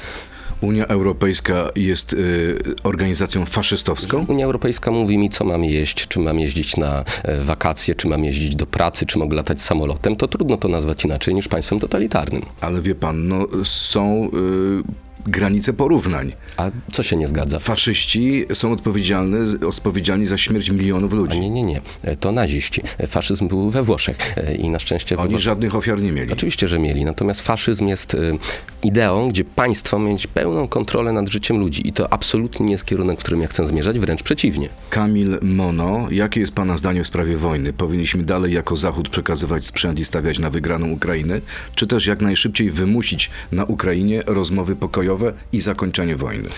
Unia 0.61 0.87
Europejska 0.87 1.71
jest 1.75 2.13
y, 2.13 2.57
organizacją 2.83 3.45
faszystowską? 3.45 4.25
Unia 4.27 4.45
Europejska 4.45 4.91
mówi 4.91 5.17
mi, 5.17 5.29
co 5.29 5.45
mam 5.45 5.63
jeść, 5.63 6.07
czy 6.07 6.19
mam 6.19 6.39
jeździć 6.39 6.77
na 6.77 7.03
e, 7.23 7.43
wakacje, 7.43 7.95
czy 7.95 8.07
mam 8.07 8.23
jeździć 8.23 8.55
do 8.55 8.65
pracy, 8.65 9.05
czy 9.05 9.19
mogę 9.19 9.35
latać 9.35 9.61
samolotem. 9.61 10.15
To 10.15 10.27
trudno 10.27 10.57
to 10.57 10.67
nazwać 10.67 11.05
inaczej 11.05 11.35
niż 11.35 11.47
państwem 11.47 11.79
totalitarnym. 11.79 12.41
Ale 12.61 12.81
wie 12.81 12.95
pan, 12.95 13.27
no, 13.27 13.47
są 13.63 14.29
y, 14.33 15.06
granice 15.27 15.73
porównań. 15.73 16.33
A 16.57 16.71
co 16.91 17.03
się 17.03 17.15
nie 17.15 17.27
zgadza? 17.27 17.59
Faszyści 17.59 18.45
są 18.53 18.71
odpowiedzialni, 18.71 19.37
odpowiedzialni 19.67 20.25
za 20.25 20.37
śmierć 20.37 20.69
milionów 20.69 21.13
A 21.13 21.15
ludzi. 21.15 21.39
nie, 21.39 21.49
nie, 21.49 21.63
nie. 21.63 21.81
E, 22.03 22.15
To 22.15 22.31
naziści. 22.31 22.81
E, 22.97 23.07
Faszyzm 23.07 23.47
był 23.47 23.69
we 23.69 23.83
Włoszech 23.83 24.37
e, 24.37 24.55
i 24.55 24.69
na 24.69 24.79
szczęście 24.79 25.17
Oni 25.17 25.29
Włoszech 25.29 25.43
żadnych 25.43 25.75
ofiar 25.75 26.01
nie 26.01 26.11
mieli. 26.11 26.33
Oczywiście, 26.33 26.67
że 26.67 26.79
mieli. 26.79 27.05
Natomiast 27.05 27.41
faszyzm 27.41 27.87
jest 27.87 28.13
y, 28.13 28.37
ideą, 28.83 29.29
gdzie 29.29 29.43
państwo 29.43 29.99
ma 29.99 30.09
mieć 30.09 30.27
pełną 30.27 30.67
kontrolę 30.67 31.11
nad 31.11 31.29
życiem 31.29 31.57
ludzi. 31.57 31.87
I 31.87 31.93
to 31.93 32.13
absolutnie 32.13 32.65
nie 32.65 32.71
jest 32.71 32.85
kierunek, 32.85 33.19
w 33.19 33.21
którym 33.23 33.41
ja 33.41 33.47
chcę 33.47 33.67
zmierzać, 33.67 33.99
wręcz 33.99 34.23
przeciwnie. 34.23 34.69
Kamil 34.89 35.37
Mono, 35.41 36.07
jakie 36.11 36.39
jest 36.39 36.55
Pana 36.55 36.77
zdanie 36.77 37.03
w 37.03 37.07
sprawie 37.07 37.37
wojny? 37.37 37.73
Powinniśmy 37.73 38.23
dalej 38.23 38.53
jako 38.53 38.75
Zachód 38.75 39.09
przekazywać 39.09 39.65
sprzęt 39.65 39.99
i 39.99 40.05
stawiać 40.05 40.39
na 40.39 40.49
wygraną 40.49 40.89
Ukrainę, 40.91 41.41
czy 41.75 41.87
też 41.87 42.05
jak 42.05 42.21
najszybciej 42.21 42.71
wymusić 42.71 43.29
na 43.51 43.63
Ukrainie 43.65 44.23
rozmowy 44.25 44.75
pokojowe 44.75 45.06
i 45.53 45.61
zakończenie 45.61 46.15
wojny? 46.15 46.49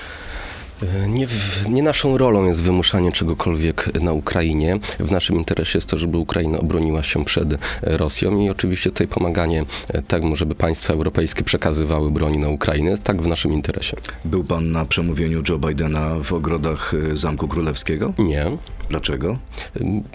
Nie, 1.07 1.27
nie 1.69 1.83
naszą 1.83 2.17
rolą 2.17 2.45
jest 2.45 2.63
wymuszanie 2.63 3.11
czegokolwiek 3.11 4.01
na 4.01 4.13
Ukrainie. 4.13 4.79
W 4.99 5.11
naszym 5.11 5.35
interesie 5.35 5.77
jest 5.77 5.87
to, 5.87 5.97
żeby 5.97 6.17
Ukraina 6.17 6.57
obroniła 6.57 7.03
się 7.03 7.25
przed 7.25 7.53
e, 7.53 7.57
Rosją 7.81 8.39
i 8.39 8.49
oczywiście 8.49 8.89
tutaj 8.89 9.07
pomaganie 9.07 9.65
e, 9.87 10.01
temu, 10.01 10.35
żeby 10.35 10.55
państwa 10.55 10.93
europejskie 10.93 11.43
przekazywały 11.43 12.11
broni 12.11 12.37
na 12.37 12.49
Ukrainę, 12.49 12.91
jest 12.91 13.03
tak 13.03 13.21
w 13.21 13.27
naszym 13.27 13.53
interesie. 13.53 13.97
Był 14.25 14.43
Pan 14.43 14.71
na 14.71 14.85
przemówieniu 14.85 15.43
Joe 15.49 15.59
Bidena 15.59 16.15
w 16.23 16.33
ogrodach 16.33 16.93
y, 16.93 17.17
Zamku 17.17 17.47
Królewskiego? 17.47 18.13
Nie. 18.17 18.45
Dlaczego? 18.89 19.37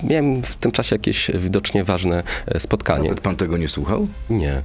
Miałem 0.02 0.42
w 0.42 0.56
tym 0.56 0.72
czasie 0.72 0.94
jakieś 0.94 1.30
widocznie 1.34 1.84
ważne 1.84 2.22
e, 2.46 2.60
spotkanie. 2.60 3.02
Nawet 3.02 3.20
Pan 3.20 3.36
tego 3.36 3.56
nie 3.56 3.68
słuchał? 3.68 4.08
Nie. 4.30 4.62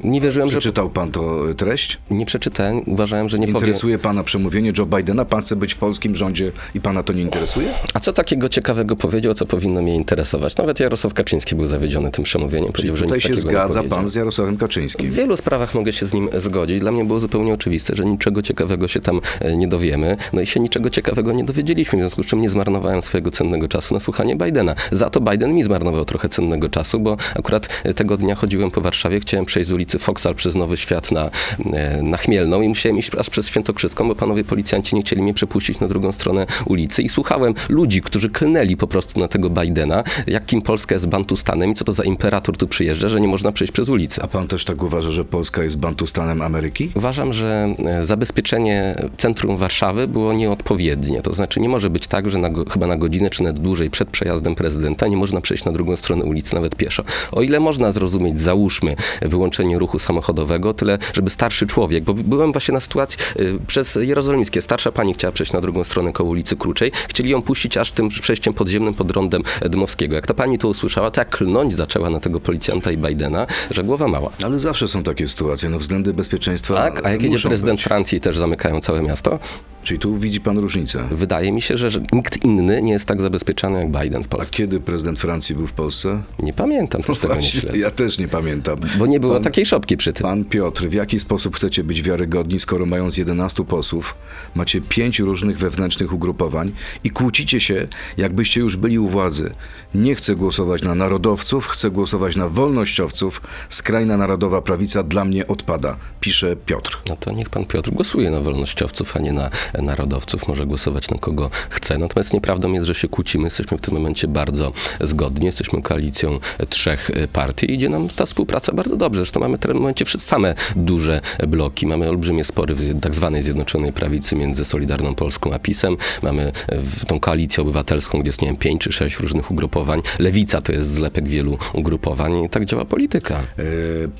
Nie 0.00 0.20
wierzyłem, 0.20 0.50
że 0.50 0.58
Przeczytał 0.58 0.90
Pan 0.90 1.10
to 1.10 1.50
y, 1.50 1.54
treść? 1.54 1.98
Nie 2.10 2.26
przeczytałem, 2.26 2.82
uważałem, 2.86 3.28
że 3.28 3.38
nie 3.38 3.46
powiem. 3.46 3.60
Interesuje 3.60 3.98
Pana 3.98 4.24
przemówienie 4.24 4.72
Joe 4.78 4.86
Bidena? 4.86 5.24
Pan 5.24 5.42
chce 5.42 5.56
być 5.56 5.74
w 5.74 5.76
polskim 5.76 6.16
rządzie 6.16 6.52
i 6.74 6.80
Pana 6.80 7.02
to 7.02 7.12
nie 7.12 7.22
interesuje? 7.22 7.74
A 7.94 8.00
co 8.00 8.12
takiego 8.12 8.48
ciekawego 8.48 8.96
powiedział, 8.96 9.34
co 9.34 9.46
powinno 9.46 9.82
mnie 9.82 9.94
interesować? 9.94 10.56
Nawet 10.56 10.80
Jarosław 10.80 11.14
Kaczyński 11.14 11.56
był 11.56 11.66
zawiedziony 11.66 12.10
tym 12.10 12.24
przemówieniem. 12.24 12.72
Czyli 12.72 12.88
powiedział, 12.88 12.96
że 12.96 13.04
tutaj 13.04 13.20
się 13.20 13.36
zgadza. 13.36 13.82
Pan 13.82 14.08
z 14.08 14.14
Jarosławem 14.14 14.56
Kaczyńskim. 14.56 15.10
W 15.10 15.14
wielu 15.14 15.36
sprawach 15.36 15.74
mogę 15.74 15.92
się 15.92 16.06
z 16.06 16.12
nim 16.12 16.28
zgodzić. 16.38 16.80
Dla 16.80 16.92
mnie 16.92 17.04
było 17.04 17.20
zupełnie 17.20 17.54
oczywiste, 17.54 17.96
że 17.96 18.04
niczego 18.04 18.42
ciekawego 18.42 18.88
się 18.88 19.00
tam 19.00 19.20
e, 19.40 19.56
nie 19.56 19.68
dowiemy. 19.68 20.16
No 20.32 20.40
i 20.40 20.46
się 20.46 20.60
niczego 20.60 20.90
ciekawego 20.90 21.32
nie 21.32 21.44
dowiedzieliśmy, 21.44 21.98
w 21.98 22.00
związku 22.02 22.22
z 22.22 22.26
czym 22.26 22.40
nie 22.40 22.48
zmarnowałem 22.48 23.02
swojego 23.02 23.30
cennego 23.30 23.68
czasu 23.68 23.94
na 23.94 24.00
słuchanie 24.00 24.36
Bidena. 24.36 24.74
Za 24.92 25.10
to 25.10 25.20
Biden 25.20 25.54
mi 25.54 25.62
zmarnował 25.62 26.04
trochę 26.04 26.28
cennego 26.28 26.68
czasu, 26.68 27.00
bo 27.00 27.16
akurat 27.36 27.68
e, 27.84 27.94
tego 27.94 28.16
dnia 28.16 28.34
chodziłem 28.34 28.70
po 28.70 28.80
Warszawie, 28.80 29.20
chciałem 29.20 29.46
przejść 29.46 29.70
z 29.70 29.72
ulicy 29.72 29.91
Foksal 29.98 30.34
przez 30.34 30.54
Nowy 30.54 30.76
Świat 30.76 31.12
na, 31.12 31.30
e, 31.72 32.02
na 32.02 32.16
Chmielną 32.16 32.62
i 32.62 32.68
musiałem 32.68 32.98
iść 32.98 33.10
aż 33.18 33.30
przez 33.30 33.48
Świętokrzyską, 33.48 34.08
bo 34.08 34.14
panowie 34.14 34.44
policjanci 34.44 34.96
nie 34.96 35.02
chcieli 35.02 35.22
mnie 35.22 35.34
przepuścić 35.34 35.80
na 35.80 35.88
drugą 35.88 36.12
stronę 36.12 36.46
ulicy 36.66 37.02
i 37.02 37.08
słuchałem 37.08 37.54
ludzi, 37.68 38.02
którzy 38.02 38.30
klnęli 38.30 38.76
po 38.76 38.86
prostu 38.86 39.20
na 39.20 39.28
tego 39.28 39.50
Bidena, 39.50 40.04
jakim 40.26 40.62
Polska 40.62 40.94
jest 40.94 41.06
Bantustanem 41.06 41.72
i 41.72 41.74
co 41.74 41.84
to 41.84 41.92
za 41.92 42.04
imperator 42.04 42.56
tu 42.56 42.68
przyjeżdża, 42.68 43.08
że 43.08 43.20
nie 43.20 43.28
można 43.28 43.52
przejść 43.52 43.72
przez 43.72 43.88
ulicę. 43.88 44.22
A 44.22 44.26
Pan 44.26 44.48
też 44.48 44.64
tak 44.64 44.82
uważa, 44.82 45.10
że 45.10 45.24
Polska 45.24 45.62
jest 45.62 45.78
Bantustanem 45.78 46.42
Ameryki? 46.42 46.92
Uważam, 46.94 47.32
że 47.32 47.74
e, 47.86 48.04
zabezpieczenie 48.04 48.96
centrum 49.16 49.56
Warszawy 49.56 50.08
było 50.08 50.32
nieodpowiednie. 50.32 51.22
To 51.22 51.32
znaczy 51.32 51.60
nie 51.60 51.68
może 51.68 51.90
być 51.90 52.06
tak, 52.06 52.30
że 52.30 52.38
na, 52.38 52.50
chyba 52.70 52.86
na 52.86 52.96
godzinę 52.96 53.30
czy 53.30 53.42
nawet 53.42 53.58
dłużej 53.58 53.90
przed 53.90 54.10
przejazdem 54.10 54.54
prezydenta 54.54 55.08
nie 55.08 55.16
można 55.16 55.40
przejść 55.40 55.64
na 55.64 55.72
drugą 55.72 55.96
stronę 55.96 56.24
ulicy 56.24 56.54
nawet 56.54 56.76
pieszo. 56.76 57.04
O 57.32 57.42
ile 57.42 57.60
można 57.60 57.92
zrozumieć, 57.92 58.38
załóżmy, 58.38 58.96
wyłączenie 59.22 59.71
ruchu 59.78 59.98
samochodowego, 59.98 60.74
tyle, 60.74 60.98
żeby 61.14 61.30
starszy 61.30 61.66
człowiek, 61.66 62.04
bo 62.04 62.14
byłem 62.14 62.52
właśnie 62.52 62.74
na 62.74 62.80
sytuacji 62.80 63.18
y, 63.40 63.58
przez 63.66 63.98
Jerozolimskie, 64.02 64.62
starsza 64.62 64.92
pani 64.92 65.14
chciała 65.14 65.32
przejść 65.32 65.52
na 65.52 65.60
drugą 65.60 65.84
stronę 65.84 66.12
koło 66.12 66.30
ulicy 66.30 66.56
Kruczej, 66.56 66.92
chcieli 67.08 67.30
ją 67.30 67.42
puścić 67.42 67.76
aż 67.76 67.92
tym 67.92 68.08
przejściem 68.08 68.54
podziemnym 68.54 68.94
pod 68.94 69.10
rondem 69.10 69.42
Dmowskiego. 69.70 70.14
Jak 70.14 70.26
ta 70.26 70.34
pani 70.34 70.58
to 70.58 70.68
usłyszała, 70.68 71.10
to 71.10 71.20
jak 71.20 71.30
klnąć 71.30 71.76
zaczęła 71.76 72.10
na 72.10 72.20
tego 72.20 72.40
policjanta 72.40 72.90
i 72.90 72.96
Bidena, 72.96 73.46
że 73.70 73.84
głowa 73.84 74.08
mała. 74.08 74.30
Ale 74.44 74.58
zawsze 74.58 74.88
są 74.88 75.02
takie 75.02 75.28
sytuacje, 75.28 75.68
no 75.68 75.78
względy 75.78 76.14
bezpieczeństwa 76.14 76.74
Tak? 76.74 77.06
A 77.06 77.10
jak 77.10 77.22
jedzie 77.22 77.48
prezydent 77.48 77.78
być. 77.78 77.84
Francji 77.84 78.20
też 78.20 78.38
zamykają 78.38 78.80
całe 78.80 79.02
miasto? 79.02 79.38
Czyli 79.82 80.00
tu 80.00 80.16
widzi 80.16 80.40
pan 80.40 80.58
różnicę. 80.58 81.08
Wydaje 81.10 81.52
mi 81.52 81.62
się, 81.62 81.76
że, 81.76 81.90
że 81.90 82.00
nikt 82.12 82.44
inny 82.44 82.82
nie 82.82 82.92
jest 82.92 83.04
tak 83.04 83.20
zabezpieczany 83.20 83.78
jak 83.78 84.02
Biden 84.02 84.22
w 84.22 84.26
A 84.26 84.28
Polsce. 84.28 84.50
kiedy 84.52 84.80
prezydent 84.80 85.20
Francji 85.20 85.54
był 85.54 85.66
w 85.66 85.72
Polsce? 85.72 86.22
Nie 86.38 86.52
pamiętam, 86.52 87.02
też 87.02 87.18
tego 87.18 87.34
nie 87.34 87.40
Właśnie, 87.40 87.60
śledzę. 87.60 87.78
ja 87.78 87.90
też 87.90 88.18
nie 88.18 88.28
pamiętam. 88.28 88.78
Bo 88.98 89.06
nie 89.06 89.20
było 89.20 89.34
Pan- 89.34 89.42
takiej 89.42 89.66
szopki 89.66 89.96
przy 89.96 90.12
tym. 90.12 90.22
Pan 90.24 90.44
Piotr, 90.44 90.88
w 90.88 90.92
jaki 90.92 91.20
sposób 91.20 91.56
chcecie 91.56 91.84
być 91.84 92.02
wiarygodni, 92.02 92.60
skoro 92.60 92.86
mając 92.86 93.16
11 93.18 93.64
posłów, 93.64 94.14
macie 94.54 94.80
pięć 94.80 95.18
różnych 95.18 95.58
wewnętrznych 95.58 96.12
ugrupowań 96.12 96.72
i 97.04 97.10
kłócicie 97.10 97.60
się, 97.60 97.88
jakbyście 98.16 98.60
już 98.60 98.76
byli 98.76 98.98
u 98.98 99.08
władzy? 99.08 99.50
Nie 99.94 100.14
chcę 100.14 100.34
głosować 100.34 100.82
na 100.82 100.94
narodowców, 100.94 101.66
chcę 101.66 101.90
głosować 101.90 102.36
na 102.36 102.48
wolnościowców. 102.48 103.40
Skrajna 103.68 104.16
narodowa 104.16 104.62
prawica 104.62 105.02
dla 105.02 105.24
mnie 105.24 105.46
odpada, 105.46 105.96
pisze 106.20 106.56
Piotr. 106.56 106.98
No 107.08 107.16
to 107.16 107.32
niech 107.32 107.50
pan 107.50 107.64
Piotr 107.64 107.90
głosuje 107.90 108.30
na 108.30 108.40
wolnościowców, 108.40 109.16
a 109.16 109.18
nie 109.18 109.32
na 109.32 109.50
narodowców. 109.82 110.48
Może 110.48 110.66
głosować 110.66 111.10
na 111.10 111.18
kogo 111.18 111.50
chce. 111.70 111.98
Natomiast 111.98 112.32
nieprawdą 112.32 112.72
jest, 112.72 112.86
że 112.86 112.94
się 112.94 113.08
kłócimy. 113.08 113.44
Jesteśmy 113.44 113.78
w 113.78 113.80
tym 113.80 113.94
momencie 113.94 114.28
bardzo 114.28 114.72
zgodni. 115.00 115.46
Jesteśmy 115.46 115.82
koalicją 115.82 116.38
trzech 116.68 117.10
partii 117.32 117.70
i 117.70 117.74
idzie 117.74 117.88
nam 117.88 118.08
ta 118.08 118.26
współpraca 118.26 118.72
bardzo 118.72 118.96
dobrze. 118.96 119.20
Zresztą 119.20 119.40
mamy 119.40 119.56
w 119.56 119.60
tym 119.60 119.74
momencie 119.74 120.04
same 120.06 120.54
duże 120.76 121.20
bloki. 121.48 121.86
Mamy 121.86 122.08
olbrzymie 122.08 122.44
spory 122.44 122.74
w 122.74 123.00
tak 123.00 123.14
zwanej 123.14 123.42
Zjednoczonej 123.42 123.92
Prawicy 123.92 124.36
między 124.36 124.64
Solidarną 124.64 125.14
Polską 125.14 125.52
a 125.52 125.58
PiSem. 125.58 125.96
Mamy 126.22 126.52
e, 126.68 127.06
tą 127.06 127.20
koalicję 127.20 127.62
obywatelską, 127.62 128.20
gdzie 128.20 128.28
jest, 128.28 128.42
nie 128.42 128.48
wiem, 128.48 128.56
pięć 128.56 128.82
czy 128.82 128.92
sześć 128.92 129.18
różnych 129.18 129.50
ugrupowań. 129.50 130.02
Lewica 130.18 130.62
to 130.62 130.72
jest 130.72 130.90
zlepek 130.90 131.28
wielu 131.28 131.58
ugrupowań 131.72 132.44
i 132.44 132.48
tak 132.48 132.64
działa 132.64 132.84
polityka. 132.84 133.34
E, 133.36 133.64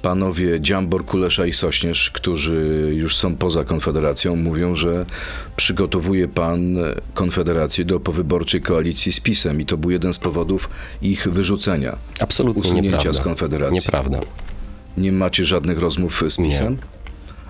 Panowie 0.02 0.60
Dziambor, 0.60 1.04
Kulesza 1.04 1.46
i 1.46 1.52
Sośnierz, 1.52 2.10
którzy 2.10 2.90
już 2.94 3.16
są 3.16 3.36
poza 3.36 3.64
Konfederacją, 3.64 4.36
mówią, 4.36 4.74
że 4.74 5.06
przygotowuje 5.56 6.28
pan 6.28 6.78
Konfederację 7.14 7.84
do 7.84 8.00
powyborczej 8.00 8.60
koalicji 8.60 9.12
z 9.12 9.20
PiSem 9.20 9.60
i 9.60 9.66
to 9.66 9.76
był 9.76 9.90
jeden 9.90 10.12
z 10.12 10.18
powodów 10.18 10.70
ich 11.02 11.28
wyrzucenia. 11.28 11.96
Absolutnie 12.20 12.60
Usunięcia 12.62 12.90
nieprawda. 12.90 13.12
z 13.12 13.20
Konfederacji. 13.20 13.74
Nieprawda. 13.74 14.20
Nie 14.96 15.12
macie 15.12 15.44
żadnych 15.44 15.78
rozmów 15.78 16.24
z 16.28 16.38
Nie. 16.38 16.52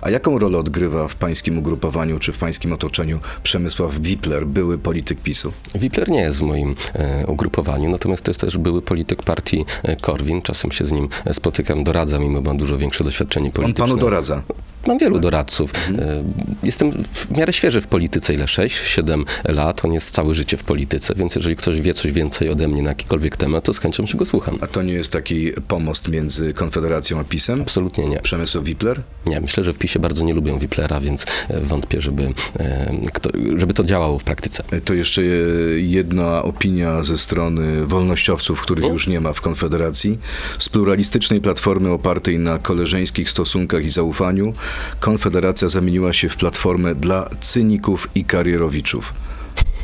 A 0.03 0.09
jaką 0.09 0.39
rolę 0.39 0.57
odgrywa 0.57 1.07
w 1.07 1.15
pańskim 1.15 1.57
ugrupowaniu 1.57 2.19
czy 2.19 2.31
w 2.33 2.37
pańskim 2.37 2.73
otoczeniu 2.73 3.19
Przemysław 3.43 3.99
Wipler, 3.99 4.47
były 4.47 4.77
polityk 4.77 5.19
PiSu? 5.21 5.53
Wipler 5.75 6.09
nie 6.09 6.19
jest 6.21 6.39
w 6.39 6.41
moim 6.41 6.75
e, 6.93 7.25
ugrupowaniu, 7.27 7.89
natomiast 7.89 8.23
to 8.23 8.31
jest 8.31 8.41
też 8.41 8.57
były 8.57 8.81
polityk 8.81 9.23
partii 9.23 9.65
e, 9.83 9.95
Korwin. 9.95 10.41
Czasem 10.41 10.71
się 10.71 10.85
z 10.85 10.91
nim 10.91 11.09
spotykam, 11.33 11.83
doradzam, 11.83 12.21
mimo 12.21 12.37
że 12.37 12.43
ma 12.43 12.53
dużo 12.55 12.77
większe 12.77 13.03
doświadczenie 13.03 13.45
On 13.47 13.51
polityczne. 13.51 13.85
panu 13.87 13.97
doradza. 13.99 14.41
mam 14.87 14.97
wielu 14.97 15.19
doradców. 15.19 15.71
Mhm. 15.89 16.09
E, 16.09 16.23
Jestem 16.63 16.91
w 17.13 17.31
miarę 17.37 17.53
świeży 17.53 17.81
w 17.81 17.87
polityce, 17.87 18.33
ile 18.33 18.45
6-7 18.45 19.23
lat. 19.49 19.85
On 19.85 19.93
jest 19.93 20.11
całe 20.11 20.33
życie 20.33 20.57
w 20.57 20.63
polityce, 20.63 21.13
więc 21.15 21.35
jeżeli 21.35 21.55
ktoś 21.55 21.81
wie 21.81 21.93
coś 21.93 22.11
więcej 22.11 22.49
ode 22.49 22.67
mnie 22.67 22.81
na 22.81 22.89
jakikolwiek 22.89 23.37
temat, 23.37 23.63
to 23.63 23.73
z 23.73 23.79
chęcią 23.79 24.05
się 24.05 24.17
go 24.17 24.25
słucham. 24.25 24.57
A 24.61 24.67
to 24.67 24.81
nie 24.81 24.93
jest 24.93 25.11
taki 25.11 25.51
pomost 25.67 26.07
między 26.07 26.53
Konfederacją 26.53 27.19
a 27.19 27.23
PiSem? 27.23 27.61
Absolutnie 27.61 28.07
nie. 28.09 28.19
Przemysł 28.19 28.61
Wipler? 28.61 29.01
Nie, 29.25 29.41
myślę, 29.41 29.63
że 29.63 29.73
w 29.73 29.77
PiSie 29.77 29.92
bardzo 29.99 30.25
nie 30.25 30.33
lubią 30.33 30.59
Wiplera, 30.59 30.99
więc 30.99 31.25
e, 31.47 31.61
wątpię, 31.61 32.01
żeby, 32.01 32.33
e, 32.59 32.93
żeby 33.55 33.73
to 33.73 33.83
działało 33.83 34.19
w 34.19 34.23
praktyce. 34.23 34.63
To 34.85 34.93
jeszcze 34.93 35.21
e, 35.21 35.25
jedna 35.79 36.43
opinia 36.43 37.03
ze 37.03 37.17
strony 37.17 37.85
wolnościowców, 37.85 38.61
których 38.61 38.91
już 38.91 39.07
nie 39.07 39.19
ma 39.19 39.33
w 39.33 39.41
Konfederacji. 39.41 40.19
Z 40.59 40.69
pluralistycznej 40.69 41.41
platformy 41.41 41.91
opartej 41.91 42.39
na 42.39 42.59
koleżeńskich 42.59 43.29
stosunkach 43.29 43.83
i 43.83 43.89
zaufaniu, 43.89 44.53
Konfederacja 44.99 45.69
zamieniła 45.69 46.13
się 46.13 46.29
w 46.29 46.35
platformę 46.35 46.95
dla 46.95 47.29
cyników 47.39 48.07
i 48.15 48.25
karierowiczów. 48.25 49.13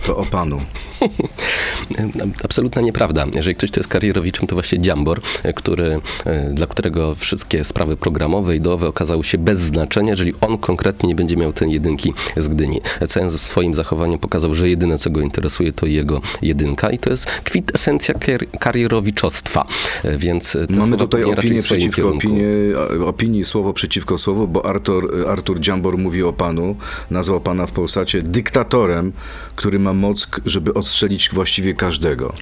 To 0.06 0.18
o 0.18 0.26
panu. 0.26 0.60
Absolutna 2.44 2.82
nieprawda. 2.82 3.26
Jeżeli 3.36 3.56
ktoś 3.56 3.72
to 3.72 3.80
jest 3.80 3.90
karierowiczem, 3.90 4.48
to 4.48 4.56
właśnie 4.56 4.80
Dziambor, 4.80 5.22
który, 5.56 6.00
e, 6.26 6.54
dla 6.54 6.68
którego 6.68 7.16
wszystkie 7.16 7.64
sprawy 7.64 7.98
programowe, 7.98 8.56
ideowe 8.56 8.88
okazały 8.88 9.24
się 9.24 9.38
bez 9.38 9.60
znaczenia, 9.60 10.10
jeżeli 10.10 10.34
on 10.42 10.58
konkretnie 10.58 11.10
nie 11.10 11.16
będzie 11.16 11.38
miał 11.38 11.54
tej 11.54 11.72
jedynki 11.72 12.14
z 12.38 12.48
Gdyni. 12.48 12.82
CN 13.08 13.30
w 13.30 13.42
swoim 13.42 13.74
zachowaniu 13.76 14.18
pokazał, 14.20 14.54
że 14.54 14.70
jedyne, 14.70 14.98
co 14.98 15.10
go 15.10 15.22
interesuje, 15.22 15.74
to 15.74 15.86
jego 15.86 16.22
jedynka 16.42 16.90
i 16.90 16.98
to 16.98 17.10
jest 17.10 17.26
kwintesencja 17.26 18.14
kar- 18.16 18.58
karierowiczostwa. 18.60 19.66
E, 20.04 20.18
Więc 20.18 20.58
Mamy 20.70 20.98
tutaj 20.98 21.24
opinię 21.24 21.64
przeciwko 21.64 22.10
opinii, 22.10 22.44
opinii, 23.06 23.46
słowo 23.46 23.74
przeciwko 23.74 24.18
słowu, 24.18 24.48
bo 24.48 24.66
Artur, 24.66 25.28
Artur 25.28 25.60
Dziambor 25.60 25.98
mówi 25.98 26.24
o 26.24 26.34
panu, 26.34 26.76
nazwał 27.12 27.42
pana 27.42 27.68
w 27.68 27.72
Polsacie 27.72 28.22
dyktatorem, 28.22 29.12
który 29.56 29.80
ma 29.80 29.89
moc, 29.94 30.28
k- 30.28 30.42
żeby 30.46 30.74
odstrzelić 30.74 31.30
właściwie 31.34 31.74
każdego. 31.74 32.34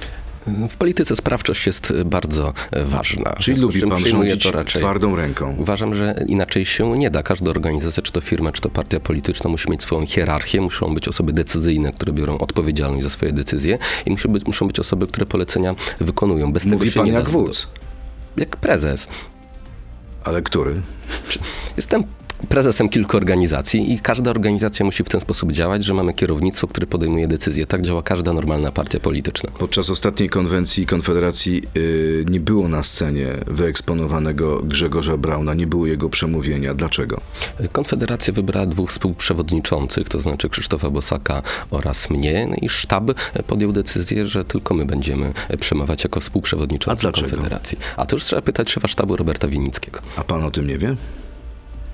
W 0.68 0.76
polityce 0.76 1.16
sprawczość 1.16 1.66
jest 1.66 1.92
bardzo 2.04 2.52
e, 2.70 2.84
ważna. 2.84 3.32
Czyli 3.38 3.60
lubi 3.60 3.80
pan 3.80 4.06
rządzić 4.06 4.42
to 4.42 4.50
raczej. 4.50 4.82
twardą 4.82 5.16
ręką. 5.16 5.56
Uważam, 5.58 5.94
że 5.94 6.24
inaczej 6.26 6.66
się 6.66 6.98
nie 6.98 7.10
da. 7.10 7.22
Każda 7.22 7.50
organizacja, 7.50 8.02
czy 8.02 8.12
to 8.12 8.20
firma, 8.20 8.52
czy 8.52 8.60
to 8.60 8.68
partia 8.68 9.00
polityczna 9.00 9.50
musi 9.50 9.70
mieć 9.70 9.82
swoją 9.82 10.06
hierarchię, 10.06 10.60
muszą 10.60 10.94
być 10.94 11.08
osoby 11.08 11.32
decyzyjne, 11.32 11.92
które 11.92 12.12
biorą 12.12 12.38
odpowiedzialność 12.38 13.04
za 13.04 13.10
swoje 13.10 13.32
decyzje 13.32 13.78
i 14.06 14.10
muszą 14.10 14.28
być, 14.28 14.46
muszą 14.46 14.66
być 14.66 14.78
osoby, 14.80 15.06
które 15.06 15.26
polecenia 15.26 15.74
wykonują. 16.00 16.52
Bez 16.52 16.64
Mówi 16.64 16.78
tego 16.78 16.90
się 16.90 17.00
pan 17.00 17.06
jak 17.06 17.28
wódz. 17.28 17.68
Jak 18.36 18.56
prezes. 18.56 19.08
Ale 20.24 20.42
który? 20.42 20.80
Jestem 21.76 22.04
prezesem 22.48 22.88
kilku 22.88 23.16
organizacji 23.16 23.92
i 23.92 24.00
każda 24.00 24.30
organizacja 24.30 24.86
musi 24.86 25.04
w 25.04 25.08
ten 25.08 25.20
sposób 25.20 25.52
działać, 25.52 25.84
że 25.84 25.94
mamy 25.94 26.14
kierownictwo, 26.14 26.66
które 26.66 26.86
podejmuje 26.86 27.28
decyzje. 27.28 27.66
Tak 27.66 27.82
działa 27.82 28.02
każda 28.02 28.32
normalna 28.32 28.72
partia 28.72 29.00
polityczna. 29.00 29.50
Podczas 29.58 29.90
ostatniej 29.90 30.28
konwencji 30.28 30.86
Konfederacji 30.86 31.62
y, 31.76 32.24
nie 32.30 32.40
było 32.40 32.68
na 32.68 32.82
scenie 32.82 33.28
wyeksponowanego 33.46 34.62
Grzegorza 34.62 35.16
Brauna, 35.16 35.54
nie 35.54 35.66
było 35.66 35.86
jego 35.86 36.08
przemówienia. 36.08 36.74
Dlaczego? 36.74 37.20
Konfederacja 37.72 38.32
wybrała 38.34 38.66
dwóch 38.66 38.90
współprzewodniczących, 38.90 40.08
to 40.08 40.20
znaczy 40.20 40.48
Krzysztofa 40.48 40.90
Bosaka 40.90 41.42
oraz 41.70 42.10
mnie, 42.10 42.46
no 42.50 42.56
i 42.62 42.68
sztab 42.68 43.04
podjął 43.46 43.72
decyzję, 43.72 44.26
że 44.26 44.44
tylko 44.44 44.74
my 44.74 44.86
będziemy 44.86 45.32
przemawiać 45.60 46.04
jako 46.04 46.18
A 46.18 46.20
współprzewodniczący 46.20 47.00
dlaczego? 47.02 47.28
Konfederacji. 47.30 47.78
A 47.96 48.06
to 48.06 48.16
już 48.16 48.24
trzeba 48.24 48.42
pytać 48.42 48.70
szefa 48.70 48.88
sztabu 48.88 49.16
Roberta 49.16 49.48
Winnickiego. 49.48 50.00
A 50.16 50.24
pan 50.24 50.44
o 50.44 50.50
tym 50.50 50.66
nie 50.66 50.78
wie? 50.78 50.96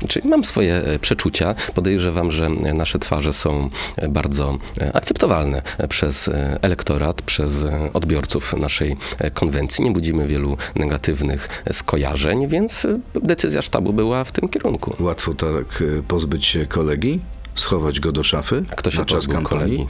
Czyli 0.08 0.28
mam 0.28 0.44
swoje 0.44 0.74
e, 0.74 0.98
przeczucia. 0.98 1.54
Podejrzewam, 1.74 2.32
że 2.32 2.48
nasze 2.48 2.98
twarze 2.98 3.32
są 3.32 3.70
e, 3.96 4.08
bardzo 4.08 4.58
e, 4.80 4.96
akceptowalne 4.96 5.62
przez 5.88 6.30
elektorat, 6.62 7.22
przez 7.22 7.64
odbiorców 7.92 8.52
naszej 8.52 8.96
konwencji. 9.34 9.84
Nie 9.84 9.90
budzimy 9.90 10.26
wielu 10.26 10.56
negatywnych 10.76 11.64
skojarzeń, 11.72 12.48
więc 12.48 12.86
decyzja 13.14 13.62
sztabu 13.62 13.92
była 13.92 14.24
w 14.24 14.32
tym 14.32 14.48
kierunku. 14.48 14.96
Łatwo 15.00 15.34
tak 15.34 15.82
pozbyć 16.08 16.46
się 16.46 16.66
kolegi? 16.66 17.20
Schować 17.54 18.00
go 18.00 18.12
do 18.12 18.22
szafy? 18.22 18.64
Kto 18.76 18.90
się 18.90 18.98
na 18.98 19.04
czas 19.04 19.28
kampanii? 19.28 19.76
kolegi? 19.76 19.86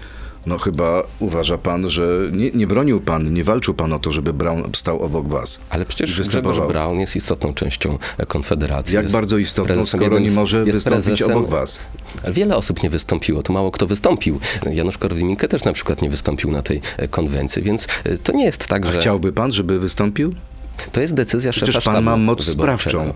No 0.47 0.59
chyba 0.59 1.03
uważa 1.19 1.59
pan, 1.59 1.91
że 1.91 2.29
nie, 2.33 2.51
nie 2.51 2.67
bronił 2.67 3.01
pan, 3.01 3.35
nie 3.35 3.45
walczył 3.45 3.75
pan 3.75 3.93
o 3.93 3.99
to, 3.99 4.11
żeby 4.11 4.33
Braun 4.33 4.71
stał 4.75 5.03
obok 5.03 5.29
was. 5.29 5.61
Ale 5.71 5.87
przecież. 5.87 6.21
Grzegorz 6.21 6.61
Braun 6.69 7.01
jest 7.01 7.17
istotną 7.17 7.55
częścią 7.55 7.99
e, 8.19 8.27
Konfederacji. 8.27 8.95
Jak 8.95 9.11
bardzo 9.11 9.39
istotną, 9.39 9.87
skoro 9.87 10.19
nie 10.19 10.31
może 10.31 10.65
wystąpić 10.65 11.23
obok 11.23 11.49
was? 11.49 11.81
Wiele 12.33 12.57
osób 12.57 12.83
nie 12.83 12.91
wystąpiło, 12.91 13.43
to 13.43 13.53
mało 13.53 13.71
kto 13.71 13.87
wystąpił. 13.87 14.41
Janusz 14.73 14.99
Korwin-Mikke 14.99 15.49
też 15.49 15.65
na 15.65 15.73
przykład 15.73 16.03
nie 16.03 16.11
wystąpił 16.11 16.51
na 16.51 16.63
tej 16.63 16.81
e, 16.97 17.09
konwencji, 17.09 17.63
więc 17.63 17.89
e, 18.05 18.19
to 18.19 18.33
nie 18.33 18.45
jest 18.45 18.67
tak, 18.67 18.87
A 18.87 18.93
że 18.93 18.99
chciałby 18.99 19.33
pan, 19.33 19.53
żeby 19.53 19.79
wystąpił? 19.79 20.35
to 20.93 21.01
jest 21.01 21.15
decyzja 21.15 21.53
szefa 21.53 21.67
Przecież 21.67 21.85
pan 21.85 22.05
ma 22.05 22.17
moc 22.17 22.45
sprawczą. 22.45 23.15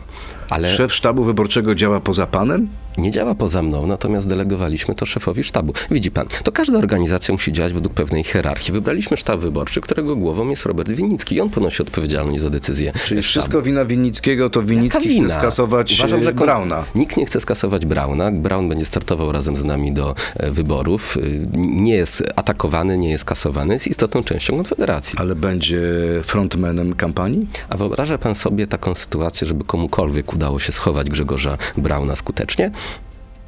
Ale 0.50 0.76
Szef 0.76 0.94
sztabu 0.94 1.24
wyborczego 1.24 1.74
działa 1.74 2.00
poza 2.00 2.26
panem? 2.26 2.68
nie 2.98 3.11
działa 3.11 3.34
poza 3.34 3.62
mną, 3.62 3.87
natomiast 3.87 4.28
delegowaliśmy 4.28 4.94
to 4.94 5.06
szefowi 5.06 5.44
sztabu. 5.44 5.72
Widzi 5.90 6.11
pan, 6.11 6.26
to 6.44 6.52
każda 6.52 6.78
organizacja 6.78 7.32
musi 7.32 7.52
działać 7.52 7.72
według 7.72 7.94
pewnej 7.94 8.24
hierarchii. 8.24 8.72
Wybraliśmy 8.72 9.16
sztab 9.16 9.40
wyborczy, 9.40 9.80
którego 9.80 10.16
głową 10.16 10.48
jest 10.48 10.66
Robert 10.66 10.90
Winnicki 10.90 11.34
i 11.34 11.40
on 11.40 11.50
ponosi 11.50 11.82
odpowiedzialność 11.82 12.40
za 12.40 12.50
decyzję 12.50 12.92
Czyli 13.04 13.22
wszystko 13.22 13.62
wina 13.62 13.84
Winnickiego, 13.84 14.50
to 14.50 14.62
Winnicki 14.62 15.08
wina? 15.08 15.26
chce 15.26 15.34
skasować 15.34 15.98
Uważam, 15.98 16.22
że 16.22 16.30
e, 16.30 16.32
kon- 16.32 16.46
Brauna. 16.46 16.84
Nikt 16.94 17.16
nie 17.16 17.26
chce 17.26 17.40
skasować 17.40 17.87
Brauna. 17.87 18.30
Braun 18.30 18.68
będzie 18.68 18.87
startował 18.87 19.32
razem 19.32 19.56
z 19.56 19.64
nami 19.64 19.92
do 19.92 20.14
e, 20.37 20.50
wyborów. 20.50 21.16
Y, 21.16 21.48
Nie 21.56 21.94
jest 21.96 22.22
atakowany, 22.37 22.98
nie 22.98 23.11
jest 23.11 23.24
kasowany, 23.24 23.74
jest 23.74 23.87
istotną 23.87 24.24
częścią 24.24 24.56
Konfederacji. 24.56 25.18
Ale 25.18 25.34
będzie 25.34 25.80
frontmanem 26.22 26.94
kampanii? 26.94 27.46
A 27.68 27.76
wyobraża 27.76 28.18
pan 28.18 28.34
sobie 28.34 28.66
taką 28.66 28.94
sytuację, 28.94 29.46
żeby 29.46 29.64
komukolwiek 29.64 30.32
udało 30.38 30.59
się 30.59 30.72
schować 30.72 31.11
Grzegorza 31.11 31.59
Brauna 31.77 32.16
skutecznie? 32.16 32.70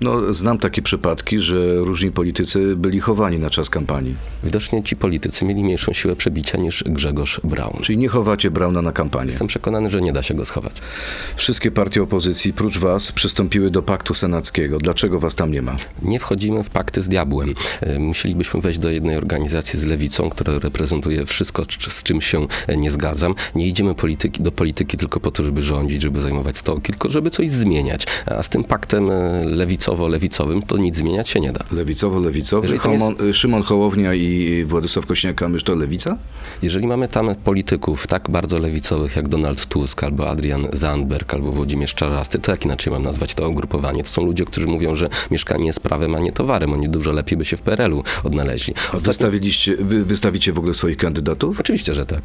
No, 0.01 0.35
znam 0.35 0.59
takie 0.59 0.83
przypadki, 0.83 1.41
że 1.41 1.75
różni 1.77 2.11
politycy 2.11 2.77
byli 2.77 3.01
chowani 3.01 3.39
na 3.39 3.51
czas 3.51 3.71
kampanii. 3.71 4.15
Widocznie 4.45 4.83
ci 4.83 4.97
politycy 4.97 5.45
mieli 5.45 5.65
mniejszą 5.65 5.93
siłę 5.93 6.17
przebicia 6.17 6.59
niż 6.59 6.85
Grzegorz 6.87 7.41
Braun. 7.45 7.79
Czyli 7.83 7.99
nie 7.99 8.09
chowacie 8.09 8.51
Brauna 8.51 8.83
na 8.83 8.93
kampanię. 8.93 9.27
Jestem 9.27 9.47
przekonany, 9.47 9.91
że 9.91 10.01
nie 10.01 10.13
da 10.13 10.23
się 10.23 10.35
go 10.35 10.45
schować. 10.45 10.73
Wszystkie 11.37 11.71
partie 11.71 12.03
opozycji, 12.03 12.53
prócz 12.53 12.79
was, 12.79 13.13
przystąpiły 13.13 13.71
do 13.71 13.83
paktu 13.83 14.15
senackiego. 14.15 14.79
Dlaczego 14.79 15.21
was 15.21 15.35
tam 15.35 15.53
nie 15.53 15.63
ma? 15.63 15.77
Nie 16.03 16.21
wchodzimy 16.21 16.65
w 16.65 16.71
pakty 16.71 17.03
z 17.03 17.09
diabłem. 17.09 17.55
E, 17.81 17.99
Musielibyśmy 17.99 18.61
wejść 18.61 18.79
do 18.79 18.91
jednej 18.91 19.17
organizacji 19.17 19.79
z 19.79 19.85
lewicą, 19.85 20.31
która 20.31 20.59
reprezentuje 20.59 21.27
wszystko, 21.27 21.65
z 21.89 22.03
czym 22.03 22.21
się 22.21 22.47
e, 22.67 22.77
nie 22.77 22.91
zgadzam. 22.91 23.35
Nie 23.55 23.67
idziemy 23.67 23.95
polityki, 23.95 24.43
do 24.43 24.53
polityki 24.53 24.97
tylko 24.97 25.21
po 25.21 25.31
to, 25.31 25.43
żeby 25.43 25.63
rządzić, 25.63 26.03
żeby 26.03 26.21
zajmować 26.21 26.59
stołki, 26.59 26.93
tylko 26.93 27.09
żeby 27.09 27.31
coś 27.31 27.51
zmieniać. 27.51 28.07
A 28.27 28.43
z 28.43 28.49
tym 28.49 28.65
paktem 28.65 29.11
e, 29.11 29.45
lewicowo-lewicowym 29.95 30.63
to 30.67 30.77
nic 30.77 30.97
zmieniać 30.97 31.29
się 31.29 31.41
nie 31.41 31.53
da. 31.53 31.61
Lewicowo-lewicowy? 31.73 32.79
Tam 32.83 32.93
jest- 32.93 33.05
Homon- 33.05 33.33
Szymon 33.33 33.63
Hołownia 33.63 34.15
i 34.15 34.65
Władysław 34.69 35.07
Kośniak-Kamysz 35.07 35.63
to 35.63 35.75
lewica? 35.75 36.19
Jeżeli 36.63 36.87
mamy 36.87 37.09
tam 37.09 37.35
polityków 37.35 38.07
tak 38.07 38.31
bardzo 38.31 38.59
lewicowych 38.59 39.17
jak 39.17 39.29
Donald 39.29 39.67
Tusk, 39.67 40.05
albo 40.05 40.29
Adrian 40.29 40.67
Zandberg, 40.73 41.35
albo 41.35 41.53
Włodzimierz 41.53 41.95
Czarzasty, 41.95 42.39
to 42.39 42.51
jak 42.51 42.65
inaczej 42.65 42.93
mam 42.93 43.03
nazwać 43.03 43.35
to 43.35 43.49
ugrupowanie? 43.51 44.03
To 44.03 44.09
są 44.09 44.25
ludzie, 44.25 44.45
którzy 44.45 44.67
mówią, 44.67 44.95
że 44.95 45.09
mieszkanie 45.31 45.67
jest 45.67 45.81
prawem, 45.81 46.15
a 46.15 46.19
nie 46.19 46.33
towarem. 46.33 46.73
Oni 46.73 46.89
dużo 46.89 47.13
lepiej 47.13 47.39
by 47.39 47.45
się 47.45 47.57
w 47.57 47.63
PRL-u 47.63 48.03
odnaleźli. 48.25 48.75
A 48.77 48.81
Ostatnio- 48.97 49.01
wystawiliście, 49.07 49.77
wy, 49.77 50.05
wystawicie 50.05 50.53
w 50.53 50.59
ogóle 50.59 50.75
swoich 50.75 50.97
kandydatów? 50.97 51.61
Oczywiście, 51.61 51.95
że 51.95 52.07
tak. 52.07 52.23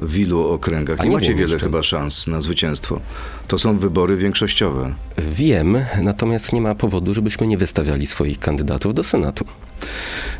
W 0.00 0.18
ilu 0.18 0.48
okręgach? 0.48 0.98
Nie 1.00 1.08
nie 1.08 1.14
macie 1.14 1.34
wiele 1.34 1.52
jeszcze. 1.52 1.58
chyba 1.66 1.82
szans 1.82 2.26
na 2.26 2.40
zwycięstwo. 2.40 3.00
To 3.48 3.58
są 3.58 3.78
wybory 3.78 4.16
większościowe. 4.16 4.94
Wiem, 5.18 5.76
natomiast 6.02 6.52
nie 6.52 6.60
ma 6.60 6.74
powodu, 6.74 7.14
żebyśmy 7.14 7.46
nie 7.46 7.58
wystawiali 7.58 8.06
swoich 8.06 8.38
kandydatów 8.38 8.94
do 8.94 9.04
Senatu. 9.04 9.44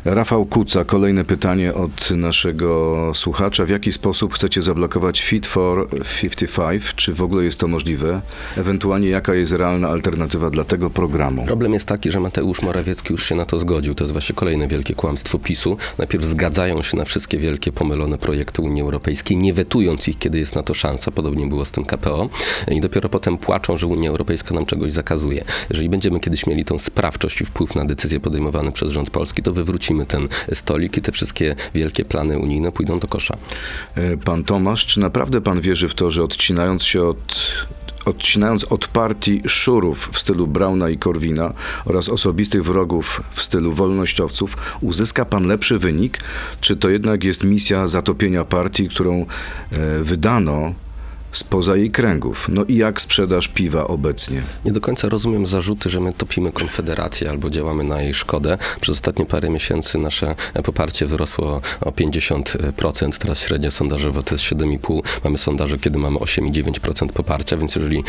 Rafał 0.05 0.45
Kuca, 0.45 0.85
kolejne 0.85 1.25
pytanie 1.25 1.73
od 1.73 2.11
naszego 2.11 3.11
słuchacza. 3.13 3.65
W 3.65 3.69
jaki 3.69 3.91
sposób 3.91 4.33
chcecie 4.33 4.61
zablokować 4.61 5.21
Fit 5.21 5.47
for 5.47 5.87
55? 6.21 6.93
Czy 6.95 7.13
w 7.13 7.23
ogóle 7.23 7.43
jest 7.43 7.59
to 7.59 7.67
możliwe? 7.67 8.21
Ewentualnie 8.57 9.09
jaka 9.09 9.35
jest 9.35 9.51
realna 9.51 9.89
alternatywa 9.89 10.49
dla 10.49 10.63
tego 10.63 10.89
programu? 10.89 11.45
Problem 11.45 11.73
jest 11.73 11.85
taki, 11.85 12.11
że 12.11 12.19
Mateusz 12.19 12.61
Morawiecki 12.61 13.13
już 13.13 13.25
się 13.25 13.35
na 13.35 13.45
to 13.45 13.59
zgodził. 13.59 13.95
To 13.95 14.03
jest 14.03 14.11
właśnie 14.11 14.35
kolejne 14.35 14.67
wielkie 14.67 14.95
kłamstwo 14.95 15.39
PiSu. 15.39 15.77
Najpierw 15.97 16.25
zgadzają 16.25 16.81
się 16.81 16.97
na 16.97 17.05
wszystkie 17.05 17.37
wielkie, 17.37 17.71
pomylone 17.71 18.17
projekty 18.17 18.61
Unii 18.61 18.81
Europejskiej, 18.81 19.37
nie 19.37 19.53
wetując 19.53 20.07
ich, 20.07 20.17
kiedy 20.17 20.39
jest 20.39 20.55
na 20.55 20.63
to 20.63 20.73
szansa. 20.73 21.11
Podobnie 21.11 21.47
było 21.47 21.65
z 21.65 21.71
tym 21.71 21.85
KPO. 21.85 22.29
I 22.71 22.81
dopiero 22.81 23.09
potem 23.09 23.37
płaczą, 23.37 23.77
że 23.77 23.87
Unia 23.87 24.09
Europejska 24.09 24.55
nam 24.55 24.65
czegoś 24.65 24.91
zakazuje. 24.91 25.43
Jeżeli 25.69 25.89
będziemy 25.89 26.19
kiedyś 26.19 26.47
mieli 26.47 26.65
tą 26.65 26.77
sprawczość 26.77 27.41
i 27.41 27.45
wpływ 27.45 27.75
na 27.75 27.85
decyzje 27.85 28.19
podejmowane 28.19 28.71
przez 28.71 28.91
rząd 28.91 29.09
polski, 29.09 29.26
to 29.33 29.53
wywrócimy 29.53 30.05
ten 30.05 30.27
stolik 30.53 30.97
i 30.97 31.01
te 31.01 31.11
wszystkie 31.11 31.55
wielkie 31.73 32.05
plany 32.05 32.39
unijne 32.39 32.71
pójdą 32.71 32.99
do 32.99 33.07
kosza. 33.07 33.37
E, 33.95 34.17
Pan 34.17 34.43
Tomasz, 34.43 34.85
czy 34.85 34.99
naprawdę 34.99 35.41
pan 35.41 35.61
wierzy 35.61 35.89
w 35.89 35.95
to, 35.95 36.11
że 36.11 36.23
odcinając 36.23 36.83
się 36.83 37.03
od 37.03 37.51
odcinając 38.07 38.63
od 38.63 38.87
partii 38.87 39.41
szurów 39.47 40.09
w 40.13 40.19
stylu 40.19 40.47
Brauna 40.47 40.89
i 40.89 40.97
Korwina 40.97 41.53
oraz 41.85 42.09
osobistych 42.09 42.63
wrogów 42.63 43.21
w 43.31 43.41
stylu 43.41 43.73
wolnościowców, 43.73 44.57
uzyska 44.81 45.25
pan 45.25 45.47
lepszy 45.47 45.77
wynik? 45.77 46.19
Czy 46.61 46.75
to 46.75 46.89
jednak 46.89 47.23
jest 47.23 47.43
misja 47.43 47.87
zatopienia 47.87 48.45
partii, 48.45 48.89
którą 48.89 49.25
e, 49.71 50.03
wydano 50.03 50.73
spoza 51.31 51.75
jej 51.75 51.91
kręgów? 51.91 52.49
No 52.49 52.65
i 52.65 52.75
jak 52.75 53.01
sprzedaż 53.01 53.47
piwa 53.47 53.87
obecnie? 53.87 54.43
Nie 54.65 54.71
do 54.71 54.81
końca 54.81 55.09
rozumiem 55.09 55.47
zarzuty, 55.47 55.89
że 55.89 55.99
my 55.99 56.13
topimy 56.13 56.51
Konfederację 56.51 57.29
albo 57.29 57.49
działamy 57.49 57.83
na 57.83 58.01
jej 58.01 58.13
szkodę. 58.13 58.57
Przez 58.81 58.93
ostatnie 58.93 59.25
parę 59.25 59.49
miesięcy 59.49 59.97
nasze 59.97 60.35
poparcie 60.63 61.05
wzrosło 61.05 61.61
o 61.81 61.91
50%, 61.91 63.17
teraz 63.17 63.39
średnio 63.39 63.71
sondażowo 63.71 64.23
to 64.23 64.35
jest 64.35 64.45
7,5%. 64.45 65.01
Mamy 65.23 65.37
sondaże, 65.37 65.77
kiedy 65.79 65.99
mamy 65.99 66.17
8,9% 66.17 67.07
poparcia, 67.07 67.57
więc 67.57 67.75
jeżeli 67.75 68.03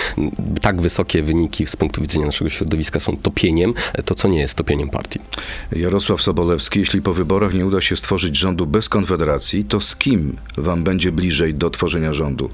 tak 0.60 0.80
wysokie 0.80 1.22
wyniki 1.22 1.66
z 1.66 1.76
punktu 1.76 2.00
widzenia 2.00 2.26
naszego 2.26 2.50
środowiska 2.50 3.00
są 3.00 3.16
topieniem, 3.16 3.74
to 4.04 4.14
co 4.14 4.28
nie 4.28 4.38
jest 4.38 4.54
topieniem 4.54 4.88
partii? 4.88 5.20
Jarosław 5.72 6.22
Sobolewski, 6.22 6.78
jeśli 6.80 7.02
po 7.02 7.14
wyborach 7.14 7.54
nie 7.54 7.66
uda 7.66 7.80
się 7.80 7.96
stworzyć 7.96 8.36
rządu 8.36 8.66
bez 8.66 8.88
Konfederacji, 8.88 9.64
to 9.64 9.80
z 9.80 9.96
kim 9.96 10.36
wam 10.56 10.82
będzie 10.84 11.12
bliżej 11.12 11.54
do 11.54 11.70
tworzenia 11.70 12.12
rządu? 12.12 12.50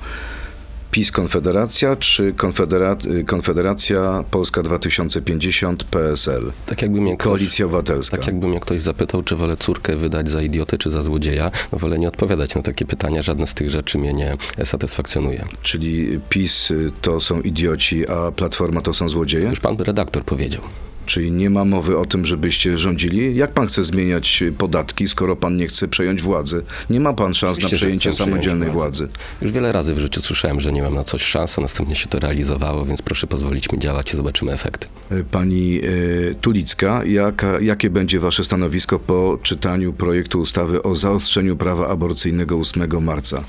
PiS 0.94 1.12
Konfederacja 1.12 1.96
czy 1.96 2.32
Konfedera 2.32 2.96
Konfederacja 3.26 4.24
Polska 4.30 4.62
2050 4.62 5.84
PSL? 5.84 6.52
Tak 6.66 6.82
jakby 6.82 7.00
mnie 7.00 7.16
ktoś, 7.16 7.30
Koalicja 7.30 7.66
Obywatelska. 7.66 8.16
tak 8.16 8.26
jakby 8.26 8.46
mnie 8.46 8.60
ktoś 8.60 8.82
zapytał, 8.82 9.22
czy 9.22 9.36
wolę 9.36 9.56
córkę 9.56 9.96
wydać 9.96 10.30
za 10.30 10.42
idiotę, 10.42 10.78
czy 10.78 10.90
za 10.90 11.02
złodzieja, 11.02 11.50
no 11.72 11.78
wolę 11.78 11.98
nie 11.98 12.08
odpowiadać 12.08 12.54
na 12.54 12.62
takie 12.62 12.84
pytania. 12.84 13.22
Żadne 13.22 13.46
z 13.46 13.54
tych 13.54 13.70
rzeczy 13.70 13.98
mnie 13.98 14.12
nie 14.12 14.36
satysfakcjonuje. 14.64 15.44
Czyli 15.62 16.20
PiS 16.28 16.70
y, 16.70 16.90
to 17.00 17.20
są 17.20 17.40
idioci, 17.40 18.08
a 18.08 18.32
Platforma 18.32 18.80
to 18.80 18.92
są 18.92 19.08
złodzieje? 19.08 19.48
Już 19.48 19.60
pan 19.60 19.76
redaktor 19.78 20.24
powiedział. 20.24 20.62
Czyli 21.06 21.32
nie 21.32 21.50
ma 21.50 21.64
mowy 21.64 21.98
o 21.98 22.06
tym, 22.06 22.26
żebyście 22.26 22.78
rządzili? 22.78 23.36
Jak 23.36 23.52
pan 23.52 23.66
chce 23.66 23.82
zmieniać 23.82 24.44
podatki, 24.58 25.08
skoro 25.08 25.36
pan 25.36 25.56
nie 25.56 25.66
chce 25.66 25.88
przejąć 25.88 26.22
władzy? 26.22 26.62
Nie 26.90 27.00
ma 27.00 27.12
pan 27.12 27.34
szans 27.34 27.58
Oczywiście, 27.58 27.76
na 27.76 27.78
przejęcie 27.78 28.12
samodzielnej 28.12 28.70
władzę. 28.70 29.06
władzy. 29.06 29.18
Już 29.42 29.52
wiele 29.52 29.72
razy 29.72 29.94
w 29.94 29.98
życiu 29.98 30.22
słyszałem, 30.22 30.60
że 30.60 30.72
nie 30.72 30.82
mam 30.82 30.94
na 30.94 31.04
coś 31.04 31.22
szans, 31.22 31.58
a 31.58 31.62
następnie 31.62 31.94
się 31.94 32.08
to 32.08 32.18
realizowało, 32.18 32.84
więc 32.84 33.02
proszę 33.02 33.26
pozwolić 33.26 33.72
mi 33.72 33.78
działać 33.78 34.14
i 34.14 34.16
zobaczymy 34.16 34.52
efekty. 34.52 34.86
Y, 35.12 35.24
Pani 35.24 35.80
y, 35.84 36.34
Tulicka, 36.40 37.04
jaka, 37.04 37.60
jakie 37.60 37.90
będzie 37.90 38.20
wasze 38.20 38.44
stanowisko 38.44 38.98
po 38.98 39.38
czytaniu 39.42 39.92
projektu 39.92 40.40
ustawy 40.40 40.82
o 40.82 40.94
zaostrzeniu 40.94 41.56
prawa 41.56 41.88
aborcyjnego 41.88 42.56
8 42.56 43.02
marca? 43.04 43.44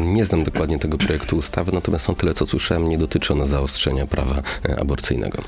Nie 0.00 0.24
znam 0.24 0.44
dokładnie 0.44 0.78
tego 0.78 0.98
projektu 0.98 1.36
ustawy, 1.36 1.72
natomiast 1.72 2.08
on 2.08 2.14
tyle, 2.14 2.34
co 2.34 2.46
słyszałem, 2.46 2.88
nie 2.88 2.98
dotyczy 2.98 3.32
ona 3.32 3.46
zaostrzenia 3.46 4.06
prawa 4.06 4.42
e, 4.68 4.80
aborcyjnego. 4.80 5.42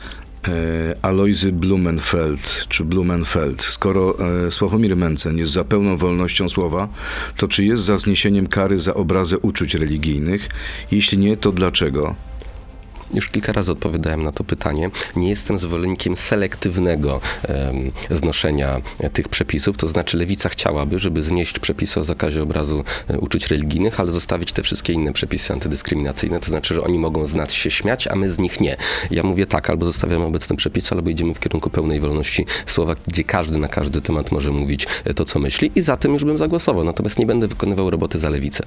E, 0.49 0.95
Alojzy 1.03 1.53
Blumenfeld, 1.53 2.67
czy 2.69 2.85
Blumenfeld, 2.85 3.63
skoro 3.63 4.17
e, 4.47 4.51
Sławomir 4.51 4.97
Mencen 4.97 5.39
jest 5.39 5.53
za 5.53 5.65
pełną 5.65 5.97
wolnością 5.97 6.49
słowa, 6.49 6.89
to 7.37 7.49
czy 7.49 7.65
jest 7.65 7.83
za 7.83 7.99
zniesieniem 7.99 8.47
kary 8.47 8.79
za 8.79 8.95
obrazę 8.95 9.39
uczuć 9.39 9.75
religijnych? 9.75 10.49
Jeśli 10.91 11.19
nie, 11.19 11.37
to 11.37 11.53
dlaczego? 11.53 12.15
Już 13.15 13.29
kilka 13.29 13.53
razy 13.53 13.73
odpowiadałem 13.73 14.23
na 14.23 14.33
to 14.33 14.45
pytanie. 14.45 14.91
Nie 15.17 15.29
jestem 15.29 15.59
zwolennikiem 15.59 16.17
selektywnego 16.17 17.21
em, 17.43 17.93
znoszenia 18.11 18.81
e, 19.01 19.11
tych 19.11 19.29
przepisów, 19.29 19.77
to 19.77 19.89
znaczy 19.89 20.17
lewica 20.17 20.49
chciałaby, 20.49 20.99
żeby 20.99 21.23
znieść 21.23 21.59
przepisy 21.59 22.01
o 22.01 22.05
zakazie 22.05 22.43
obrazu 22.43 22.85
e, 23.09 23.19
uczuć 23.19 23.47
religijnych, 23.47 24.01
ale 24.01 24.11
zostawić 24.11 24.53
te 24.53 24.63
wszystkie 24.63 24.93
inne 24.93 25.13
przepisy 25.13 25.53
antydyskryminacyjne, 25.53 26.41
to 26.41 26.47
znaczy, 26.47 26.75
że 26.75 26.83
oni 26.83 26.99
mogą 26.99 27.27
z 27.27 27.35
nas 27.35 27.53
się 27.53 27.71
śmiać, 27.71 28.07
a 28.07 28.15
my 28.15 28.31
z 28.31 28.39
nich 28.39 28.61
nie. 28.61 28.77
Ja 29.11 29.23
mówię 29.23 29.47
tak, 29.47 29.71
albo 29.71 29.87
zostawiamy 29.87 30.25
obecne 30.25 30.57
przepisy, 30.57 30.95
albo 30.95 31.11
idziemy 31.11 31.35
w 31.35 31.41
kierunku 31.41 31.71
pełnej 31.71 32.01
wolności 32.01 32.47
słowa, 32.67 32.95
gdzie 33.07 33.25
każdy 33.25 33.59
na 33.59 33.69
każdy 33.69 34.03
temat 34.03 34.33
może 34.33 34.51
mówić 34.51 34.87
e, 35.05 35.15
to, 35.15 35.25
co 35.25 35.39
myśli 35.39 35.71
i 35.75 35.83
za 35.83 35.97
tym 35.97 36.13
już 36.13 36.25
bym 36.25 36.39
zagłosował. 36.39 36.85
Natomiast 36.85 37.19
nie 37.19 37.27
będę 37.27 37.49
wykonywał 37.49 37.91
roboty 37.91 38.19
za 38.19 38.31
lewicę. 38.31 38.65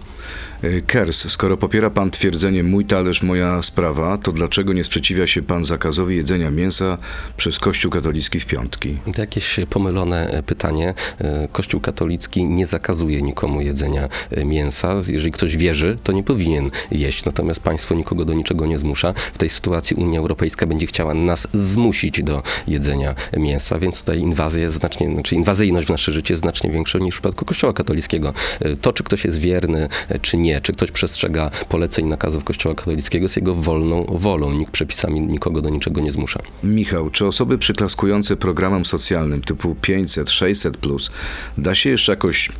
Kers, 0.87 1.31
skoro 1.31 1.57
popiera 1.57 1.89
pan 1.89 2.11
twierdzenie 2.11 2.63
mój 2.63 2.85
talerz, 2.85 3.21
moja 3.21 3.61
sprawa, 3.61 4.17
to 4.17 4.31
dlaczego 4.37 4.73
nie 4.73 4.83
sprzeciwia 4.83 5.27
się 5.27 5.41
pan 5.41 5.63
zakazowi 5.63 6.15
jedzenia 6.15 6.51
mięsa 6.51 6.97
przez 7.37 7.59
Kościół 7.59 7.91
katolicki 7.91 8.39
w 8.39 8.45
piątki? 8.45 8.97
To 9.13 9.21
jakieś 9.21 9.59
pomylone 9.69 10.27
e, 10.27 10.43
pytanie. 10.43 10.93
E, 11.19 11.47
Kościół 11.51 11.81
katolicki 11.81 12.47
nie 12.47 12.65
zakazuje 12.65 13.21
nikomu 13.21 13.61
jedzenia 13.61 14.09
e, 14.31 14.45
mięsa. 14.45 14.95
Jeżeli 15.07 15.31
ktoś 15.31 15.57
wierzy, 15.57 15.97
to 16.03 16.11
nie 16.11 16.23
powinien 16.23 16.71
jeść. 16.91 17.25
Natomiast 17.25 17.59
państwo 17.59 17.95
nikogo 17.95 18.25
do 18.25 18.33
niczego 18.33 18.65
nie 18.65 18.77
zmusza. 18.77 19.13
W 19.33 19.37
tej 19.37 19.49
sytuacji 19.49 19.95
Unia 19.95 20.19
Europejska 20.19 20.67
będzie 20.67 20.87
chciała 20.87 21.13
nas 21.13 21.47
zmusić 21.53 22.23
do 22.23 22.43
jedzenia 22.67 23.15
mięsa, 23.37 23.79
więc 23.79 23.99
tutaj 23.99 24.19
inwazja 24.19 24.61
jest 24.61 24.75
znacznie, 24.75 25.11
znaczy 25.13 25.35
inwazyjność 25.35 25.87
w 25.87 25.89
nasze 25.89 26.11
życie 26.13 26.33
jest 26.33 26.41
znacznie 26.43 26.69
większa 26.69 26.99
niż 26.99 27.15
w 27.15 27.17
przypadku 27.17 27.45
Kościoła 27.45 27.73
katolickiego. 27.73 28.33
E, 28.59 28.75
To, 28.75 28.93
czy 28.93 29.03
ktoś 29.03 29.25
jest 29.25 29.37
wierny, 29.37 29.87
e, 30.09 30.19
czy 30.19 30.37
nie, 30.37 30.61
czy 30.61 30.73
ktoś 30.73 30.91
przestrzega 30.91 31.51
poleceń, 31.69 32.05
nakazów 32.05 32.43
Kościoła 32.43 32.75
katolickiego, 32.75 33.25
jest 33.25 33.35
jego 33.35 33.55
wolną 33.55 34.05
wolą. 34.09 34.26
Nikt 34.35 34.71
przepisami 34.71 35.21
nikogo 35.21 35.61
do 35.61 35.69
niczego 35.69 36.01
nie 36.01 36.11
zmusza. 36.11 36.39
Michał, 36.63 37.09
czy 37.09 37.25
osoby 37.25 37.57
przyklaskujące 37.57 38.35
programom 38.35 38.85
socjalnym 38.85 39.41
typu 39.41 39.75
500, 39.81 40.29
600, 40.29 40.77
plus, 40.77 41.11
da 41.57 41.75
się 41.75 41.89
jeszcze 41.89 42.11
jakoś 42.11 42.51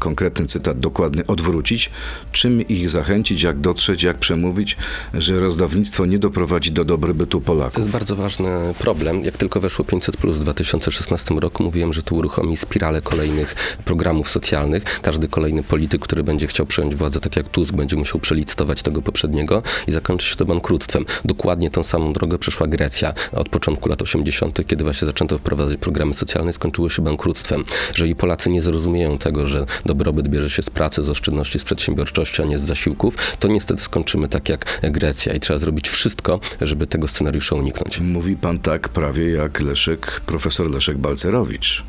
konkretny 0.00 0.46
cytat 0.46 0.80
dokładny 0.80 1.26
odwrócić? 1.26 1.90
Czym 2.32 2.68
ich 2.68 2.90
zachęcić, 2.90 3.42
jak 3.42 3.60
dotrzeć, 3.60 4.02
jak 4.02 4.18
przemówić, 4.18 4.76
że 5.14 5.40
rozdawnictwo 5.40 6.06
nie 6.06 6.18
doprowadzi 6.18 6.72
do 6.72 6.84
dobrobytu 6.84 7.40
To 7.40 7.46
Polaków? 7.46 7.78
jest 7.78 7.90
bardzo 7.90 8.16
ważny 8.16 8.50
problem. 8.78 9.24
Jak 9.24 9.36
tylko 9.36 9.60
weszło 9.60 9.84
500 9.84 10.16
plus 10.16 10.36
w 10.36 10.40
2016 10.40 11.34
roku, 11.34 11.62
mówiłem, 11.62 11.92
że 11.92 12.02
to 12.02 12.14
uruchomi 12.14 12.56
spiralę 12.56 13.02
kolejnych 13.02 13.78
programów 13.84 14.28
socjalnych. 14.28 15.00
Każdy 15.02 15.28
kolejny 15.28 15.62
polityk, 15.62 16.02
który 16.02 16.22
będzie 16.22 16.46
chciał 16.46 16.66
przejąć 16.66 16.94
władzę, 16.94 17.20
tak 17.20 17.36
jak 17.36 17.48
Tusk, 17.48 17.74
będzie 17.74 17.96
musiał 17.96 18.20
przelicytować 18.20 18.82
tego 18.82 19.02
poprzedniego 19.02 19.62
i 19.86 19.92
zakończy 19.92 20.26
się 20.26 20.36
to 20.36 20.44
bankructwem. 20.44 21.04
Dokładnie 21.24 21.70
tą 21.70 21.82
samą 21.84 22.12
drogę 22.12 22.38
przeszła 22.38 22.66
Grecja 22.66 23.14
od 23.32 23.48
początku 23.48 23.88
lat 23.88 24.02
80., 24.02 24.66
kiedy 24.66 24.84
właśnie 24.84 25.06
zaczęto 25.06 25.38
wprowadzać 25.38 25.76
programy 25.76 26.14
socjalne, 26.14 26.52
skończyło 26.52 26.90
się 26.90 27.02
bankructwem. 27.02 27.64
Jeżeli 27.88 28.14
Polacy 28.16 28.50
nie 28.50 28.62
zrozumieją 28.62 29.18
tego, 29.18 29.46
że 29.46 29.66
dobrobyt 29.90 30.28
bierze 30.28 30.50
się 30.50 30.62
z 30.62 30.70
pracy, 30.70 31.02
z 31.02 31.08
oszczędności, 31.08 31.58
z 31.58 31.64
przedsiębiorczości, 31.64 32.42
a 32.42 32.44
nie 32.44 32.58
z 32.58 32.62
zasiłków, 32.62 33.16
to 33.40 33.48
niestety 33.48 33.82
skończymy 33.82 34.28
tak 34.28 34.48
jak 34.48 34.80
Grecja 34.82 35.34
i 35.34 35.40
trzeba 35.40 35.58
zrobić 35.58 35.88
wszystko, 35.88 36.40
żeby 36.60 36.86
tego 36.86 37.08
scenariusza 37.08 37.56
uniknąć. 37.56 38.00
Mówi 38.00 38.36
pan 38.36 38.58
tak 38.58 38.88
prawie 38.88 39.30
jak 39.30 39.60
Leszek, 39.60 40.20
profesor 40.26 40.70
Leszek 40.70 40.98
Balcerowicz 40.98 41.84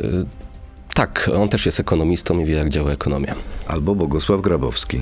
Y, 0.00 0.24
Tak, 0.98 1.30
on 1.34 1.48
też 1.48 1.66
jest 1.66 1.80
ekonomistą 1.80 2.38
i 2.38 2.44
wie, 2.44 2.54
jak 2.54 2.68
działa 2.68 2.90
ekonomia. 2.90 3.34
albo 3.66 3.94
Bogosław 3.94 4.40
Grabowski. 4.40 5.00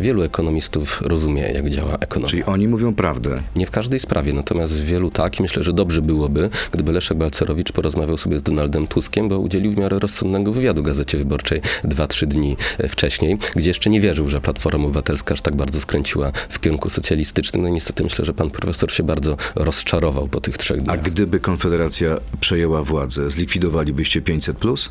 Wielu 0.00 0.22
ekonomistów 0.22 1.02
rozumie, 1.02 1.42
jak 1.42 1.70
działa 1.70 1.94
ekonomia. 2.00 2.30
Czyli 2.30 2.44
oni 2.44 2.68
mówią 2.68 2.94
prawdę. 2.94 3.42
Nie 3.56 3.66
w 3.66 3.70
każdej 3.70 4.00
sprawie, 4.00 4.32
natomiast 4.32 4.72
w 4.72 4.84
wielu 4.84 5.10
tak 5.10 5.40
i 5.40 5.42
myślę, 5.42 5.62
że 5.62 5.72
dobrze 5.72 6.02
byłoby, 6.02 6.50
gdyby 6.72 6.92
Leszek 6.92 7.18
Balcerowicz 7.18 7.72
porozmawiał 7.72 8.16
sobie 8.16 8.38
z 8.38 8.42
Donaldem 8.42 8.86
Tuskiem, 8.86 9.28
bo 9.28 9.38
udzielił 9.38 9.72
w 9.72 9.76
miarę 9.76 9.98
rozsądnego 9.98 10.52
wywiadu 10.52 10.82
Gazecie 10.82 11.18
Wyborczej 11.18 11.60
2-3 11.84 12.26
dni 12.26 12.56
wcześniej, 12.88 13.38
gdzie 13.56 13.70
jeszcze 13.70 13.90
nie 13.90 14.00
wierzył, 14.00 14.28
że 14.28 14.40
Platforma 14.40 14.84
Obywatelska 14.84 15.34
aż 15.34 15.40
tak 15.40 15.56
bardzo 15.56 15.80
skręciła 15.80 16.32
w 16.48 16.60
kierunku 16.60 16.90
socjalistycznym. 16.90 17.62
No 17.62 17.68
i 17.68 17.72
niestety 17.72 18.04
myślę, 18.04 18.24
że 18.24 18.34
pan 18.34 18.50
profesor 18.50 18.92
się 18.92 19.02
bardzo 19.02 19.36
rozczarował 19.54 20.28
po 20.28 20.40
tych 20.40 20.58
trzech 20.58 20.78
A 20.78 20.82
dniach. 20.82 21.02
gdyby 21.02 21.40
Konfederacja 21.40 22.16
przejęła 22.40 22.82
władzę, 22.82 23.30
zlikwidowalibyście 23.30 24.22
500 24.22 24.58
plus? 24.58 24.90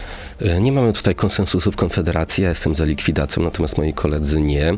Nie 0.61 0.71
mamy 0.71 0.93
tutaj 0.93 1.15
konsensusu 1.15 1.71
w 1.71 1.75
Konfederacji, 1.75 2.43
ja 2.43 2.49
jestem 2.49 2.75
za 2.75 2.85
likwidacją, 2.85 3.43
natomiast 3.43 3.77
moi 3.77 3.93
koledzy 3.93 4.41
nie. 4.41 4.73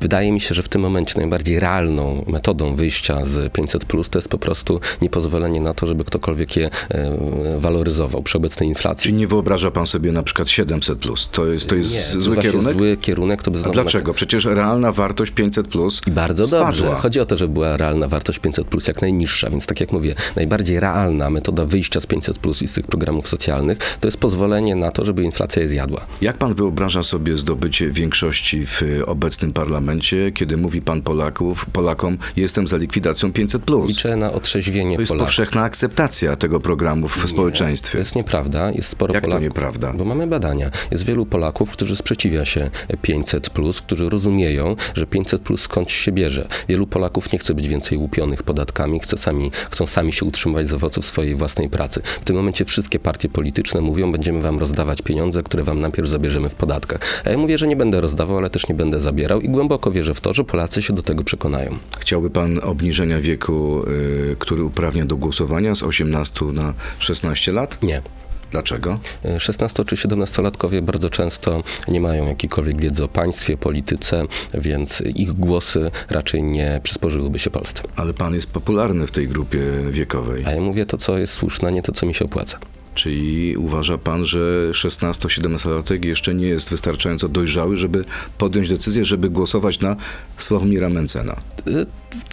Wydaje 0.00 0.32
mi 0.32 0.40
się, 0.40 0.54
że 0.54 0.62
w 0.62 0.68
tym 0.68 0.80
momencie 0.80 1.14
najbardziej 1.16 1.60
realną 1.60 2.24
metodą 2.26 2.76
wyjścia 2.76 3.24
z 3.24 3.52
500 3.52 3.84
plus 3.84 4.08
to 4.10 4.18
jest 4.18 4.28
po 4.28 4.38
prostu 4.38 4.80
niepozwolenie 5.02 5.60
na 5.60 5.74
to, 5.74 5.86
żeby 5.86 6.04
ktokolwiek 6.04 6.56
je 6.56 6.70
e, 6.90 7.18
waloryzował 7.58 8.22
przy 8.22 8.38
obecnej 8.38 8.68
inflacji. 8.68 9.10
Czy 9.10 9.16
nie 9.16 9.26
wyobraża 9.26 9.70
pan 9.70 9.86
sobie 9.86 10.12
na 10.12 10.22
przykład 10.22 10.48
700 10.48 10.98
plus? 10.98 11.28
To 11.32 11.46
jest, 11.46 11.68
to 11.68 11.74
jest 11.74 11.90
nie, 11.90 11.98
to 11.98 12.04
jest 12.04 12.18
zły 12.24 12.34
właśnie 12.34 12.50
kierunek? 12.50 12.76
Zły 12.76 12.96
kierunek 12.96 13.42
to 13.42 13.50
by 13.50 13.58
A 13.58 13.60
znowu 13.60 13.74
dlaczego? 13.74 14.14
Przecież 14.14 14.44
realna 14.44 14.92
wartość 14.92 15.32
500 15.32 15.68
plus 15.68 16.02
I 16.06 16.10
bardzo 16.10 16.46
spadła. 16.46 16.66
dobrze. 16.66 16.94
Chodzi 17.00 17.20
o 17.20 17.26
to, 17.26 17.36
żeby 17.36 17.54
była 17.54 17.76
realna 17.76 18.08
wartość 18.08 18.38
500 18.38 18.66
plus 18.66 18.86
jak 18.86 19.02
najniższa, 19.02 19.50
więc 19.50 19.66
tak 19.66 19.80
jak 19.80 19.92
mówię, 19.92 20.14
najbardziej 20.36 20.80
realna 20.80 21.30
metoda 21.30 21.64
wyjścia 21.64 22.00
z 22.00 22.06
500 22.06 22.38
plus 22.38 22.62
i 22.62 22.68
z 22.68 22.72
tych 22.72 22.86
programów 22.86 23.28
socjalnych 23.28 23.78
to 24.00 24.08
jest 24.08 24.16
pozwolenie 24.16 24.74
na 24.74 24.90
to, 24.90 25.04
żeby 25.06 25.22
inflacja 25.22 25.62
je 25.62 25.68
zjadła. 25.68 26.00
Jak 26.20 26.36
pan 26.38 26.54
wyobraża 26.54 27.02
sobie 27.02 27.36
zdobycie 27.36 27.90
większości 27.90 28.66
w 28.66 28.82
obecnym 29.06 29.52
parlamencie, 29.52 30.32
kiedy 30.32 30.56
mówi 30.56 30.82
pan 30.82 31.02
Polaków, 31.02 31.66
Polakom, 31.72 32.18
jestem 32.36 32.68
za 32.68 32.76
likwidacją 32.76 33.28
500+. 33.30 33.86
Liczę 33.88 34.16
na 34.16 34.32
otrzeźwienie 34.32 34.94
To 34.96 35.02
jest 35.02 35.08
Polaków. 35.08 35.26
powszechna 35.26 35.62
akceptacja 35.62 36.36
tego 36.36 36.60
programu 36.60 37.08
w 37.08 37.22
To 37.22 37.28
społeczeństwie. 37.28 37.98
jest 37.98 38.16
nieprawda. 38.16 38.70
Jest 38.70 38.88
sporo 38.88 39.14
Jak 39.14 39.22
to 39.22 39.26
Polaków. 39.28 39.42
nieprawda? 39.44 39.92
Bo 39.92 40.04
mamy 40.04 40.26
badania. 40.26 40.70
Jest 40.90 41.04
wielu 41.04 41.26
Polaków, 41.26 41.70
którzy 41.70 41.96
sprzeciwia 41.96 42.44
się 42.44 42.70
500, 43.02 43.50
którzy 43.86 44.08
rozumieją, 44.10 44.76
że 44.94 45.06
500 45.06 45.42
plus 45.42 45.60
skąd 45.62 45.90
się 45.90 46.12
bierze. 46.12 46.48
Wielu 46.68 46.86
Polaków 46.86 47.32
nie 47.32 47.38
chce 47.38 47.54
być 47.54 47.68
więcej 47.68 47.98
łupionych 47.98 48.42
podatkami, 48.42 49.00
chce 49.00 49.18
sami, 49.18 49.50
chcą 49.70 49.86
sami 49.86 50.12
się 50.12 50.24
utrzymywać 50.26 50.68
z 50.68 50.72
owoców 50.74 51.06
swojej 51.06 51.34
własnej 51.34 51.68
pracy. 51.70 52.02
W 52.20 52.24
tym 52.24 52.36
momencie 52.36 52.64
wszystkie 52.64 52.98
partie 52.98 53.28
polityczne 53.28 53.80
mówią, 53.80 54.12
będziemy 54.12 54.40
wam 54.42 54.58
rozdawać 54.58 54.95
pieniądze, 55.02 55.42
które 55.42 55.64
wam 55.64 55.80
najpierw 55.80 56.08
zabierzemy 56.08 56.48
w 56.48 56.54
podatkach. 56.54 57.22
A 57.24 57.30
ja 57.30 57.38
mówię, 57.38 57.58
że 57.58 57.66
nie 57.66 57.76
będę 57.76 58.00
rozdawał, 58.00 58.38
ale 58.38 58.50
też 58.50 58.68
nie 58.68 58.74
będę 58.74 59.00
zabierał 59.00 59.40
i 59.40 59.48
głęboko 59.48 59.90
wierzę 59.90 60.14
w 60.14 60.20
to, 60.20 60.32
że 60.32 60.44
Polacy 60.44 60.82
się 60.82 60.92
do 60.92 61.02
tego 61.02 61.24
przekonają. 61.24 61.78
Chciałby 61.98 62.30
pan 62.30 62.60
obniżenia 62.62 63.20
wieku, 63.20 63.82
y, 63.88 64.36
który 64.38 64.64
uprawnia 64.64 65.06
do 65.06 65.16
głosowania 65.16 65.74
z 65.74 65.82
18 65.82 66.44
na 66.44 66.74
16 66.98 67.52
lat? 67.52 67.82
Nie. 67.82 68.02
Dlaczego? 68.50 68.98
16 69.38 69.84
czy 69.84 69.96
17-latkowie 69.96 70.82
bardzo 70.82 71.10
często 71.10 71.62
nie 71.88 72.00
mają 72.00 72.26
jakiejkolwiek 72.26 72.80
wiedzy 72.80 73.04
o 73.04 73.08
państwie, 73.08 73.56
polityce, 73.56 74.22
więc 74.54 75.02
ich 75.14 75.32
głosy 75.32 75.90
raczej 76.10 76.42
nie 76.42 76.80
przysporzyłyby 76.82 77.38
się 77.38 77.50
Polsce. 77.50 77.82
Ale 77.96 78.14
pan 78.14 78.34
jest 78.34 78.52
popularny 78.52 79.06
w 79.06 79.10
tej 79.10 79.28
grupie 79.28 79.60
wiekowej. 79.90 80.42
A 80.46 80.50
ja 80.50 80.60
mówię 80.60 80.86
to, 80.86 80.98
co 80.98 81.18
jest 81.18 81.32
słuszne, 81.32 81.72
nie 81.72 81.82
to, 81.82 81.92
co 81.92 82.06
mi 82.06 82.14
się 82.14 82.24
opłaca. 82.24 82.58
Czyli 82.96 83.56
uważa 83.56 83.98
pan, 83.98 84.24
że 84.24 84.70
16-17-latek 84.70 86.04
jeszcze 86.04 86.34
nie 86.34 86.46
jest 86.46 86.70
wystarczająco 86.70 87.28
dojrzały, 87.28 87.76
żeby 87.76 88.04
podjąć 88.38 88.68
decyzję, 88.68 89.04
żeby 89.04 89.30
głosować 89.30 89.80
na 89.80 89.96
Sławomira 90.36 90.88
Mencena? 90.88 91.36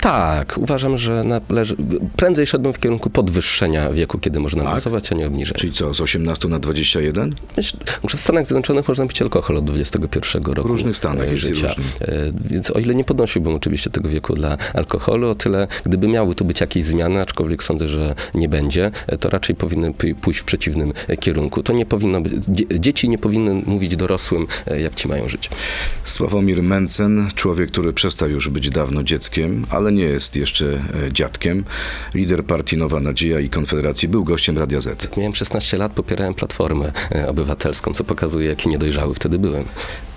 Tak, 0.01 0.57
uważam, 0.57 0.97
że 0.97 1.23
należy, 1.49 1.75
prędzej 2.15 2.47
szedłbym 2.47 2.73
w 2.73 2.79
kierunku 2.79 3.09
podwyższenia 3.09 3.89
wieku, 3.89 4.19
kiedy 4.19 4.39
można 4.39 4.63
Tak? 4.63 4.71
głosować, 4.71 5.11
a 5.11 5.15
nie 5.15 5.27
obniżenia. 5.27 5.59
Czyli 5.59 5.73
co, 5.73 5.93
z 5.93 6.01
18 6.01 6.47
na 6.49 6.59
21? 6.59 7.35
Myśl- 7.57 7.77
W 8.09 8.19
Stanach 8.19 8.45
Zjednoczonych 8.47 8.87
można 8.87 9.07
pić 9.07 9.21
alkohol 9.21 9.57
od 9.57 9.65
21 9.65 10.43
roku. 10.43 10.67
W 10.67 10.71
różnych 10.71 10.97
stanach 10.97 11.27
e, 11.27 11.37
życia. 11.37 11.67
E, 12.01 12.31
Więc 12.49 12.71
o 12.71 12.79
ile 12.79 12.95
nie 12.95 13.03
podnosiłbym 13.03 13.55
oczywiście 13.55 13.89
tego 13.89 14.09
wieku 14.09 14.35
dla 14.35 14.57
alkoholu, 14.73 15.29
o 15.29 15.35
tyle 15.35 15.67
gdyby 15.85 16.07
miały 16.07 16.35
tu 16.35 16.45
być 16.45 16.61
jakieś 16.61 16.83
zmiany, 16.85 17.21
aczkolwiek 17.21 17.63
sądzę, 17.63 17.87
że 17.87 18.15
nie 18.35 18.49
będzie, 18.49 18.91
e, 19.07 19.17
to 19.17 19.29
raczej 19.29 19.55
powinny 19.55 19.91
pój- 19.93 20.15
pójść 20.15 20.39
w 20.39 20.43
przeciwnym 20.43 20.93
kierunku. 21.19 21.63
To 21.63 21.73
nie 21.73 21.85
powinno 21.85 22.21
być, 22.21 22.33
dzie- 22.47 22.79
dzieci 22.79 23.09
nie 23.09 23.17
powinny 23.17 23.53
mówić 23.65 23.95
dorosłym, 23.95 24.47
jak 24.81 24.95
ci 24.95 25.07
mają 25.07 25.29
żyć. 25.29 25.49
Sławomir 26.03 26.63
Mencen, 26.63 27.27
człowiek, 27.35 27.71
który 27.71 27.93
przestał 27.93 28.29
już 28.29 28.49
być 28.49 28.69
dawno 28.69 29.03
dzieckiem, 29.03 29.22
ale 29.69 29.91
nie 29.91 30.03
jest 30.03 30.35
jeszcze 30.35 30.85
e, 31.07 31.11
dziadkiem. 31.11 31.63
Lider 32.13 32.45
partii 32.45 32.77
Nowa 32.77 32.99
Nadzieja 32.99 33.39
i 33.39 33.49
Konfederacji 33.49 34.07
był 34.07 34.23
gościem 34.23 34.57
Radia 34.57 34.81
Z. 34.81 35.17
Miałem 35.17 35.35
16 35.35 35.77
lat, 35.77 35.91
popierałem 35.91 36.33
Platformę 36.33 36.91
e, 37.11 37.29
Obywatelską, 37.29 37.93
co 37.93 38.03
pokazuje, 38.03 38.49
jaki 38.49 38.69
niedojrzały 38.69 39.13
wtedy 39.13 39.39
byłem. 39.39 39.65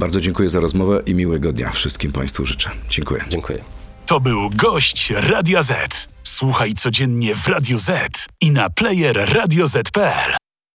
Bardzo 0.01 0.21
dziękuję 0.21 0.49
za 0.49 0.61
rozmowę 0.61 1.03
i 1.07 1.15
miłego 1.15 1.53
dnia 1.53 1.71
wszystkim 1.71 2.13
Państwu 2.13 2.47
życzę. 2.47 2.71
Dziękuję. 2.91 3.25
Dziękuję. 3.29 3.59
To 4.07 4.21
był 4.21 4.51
gość 4.51 5.11
Radia 5.11 5.63
Z. 5.63 6.09
Słuchaj 6.23 6.73
codziennie 6.73 7.35
w 7.35 7.49
Radio 7.49 7.79
Z 7.79 8.27
i 8.41 8.51
na 8.51 8.71
player 8.71 9.29
radioz.pl. 9.35 10.46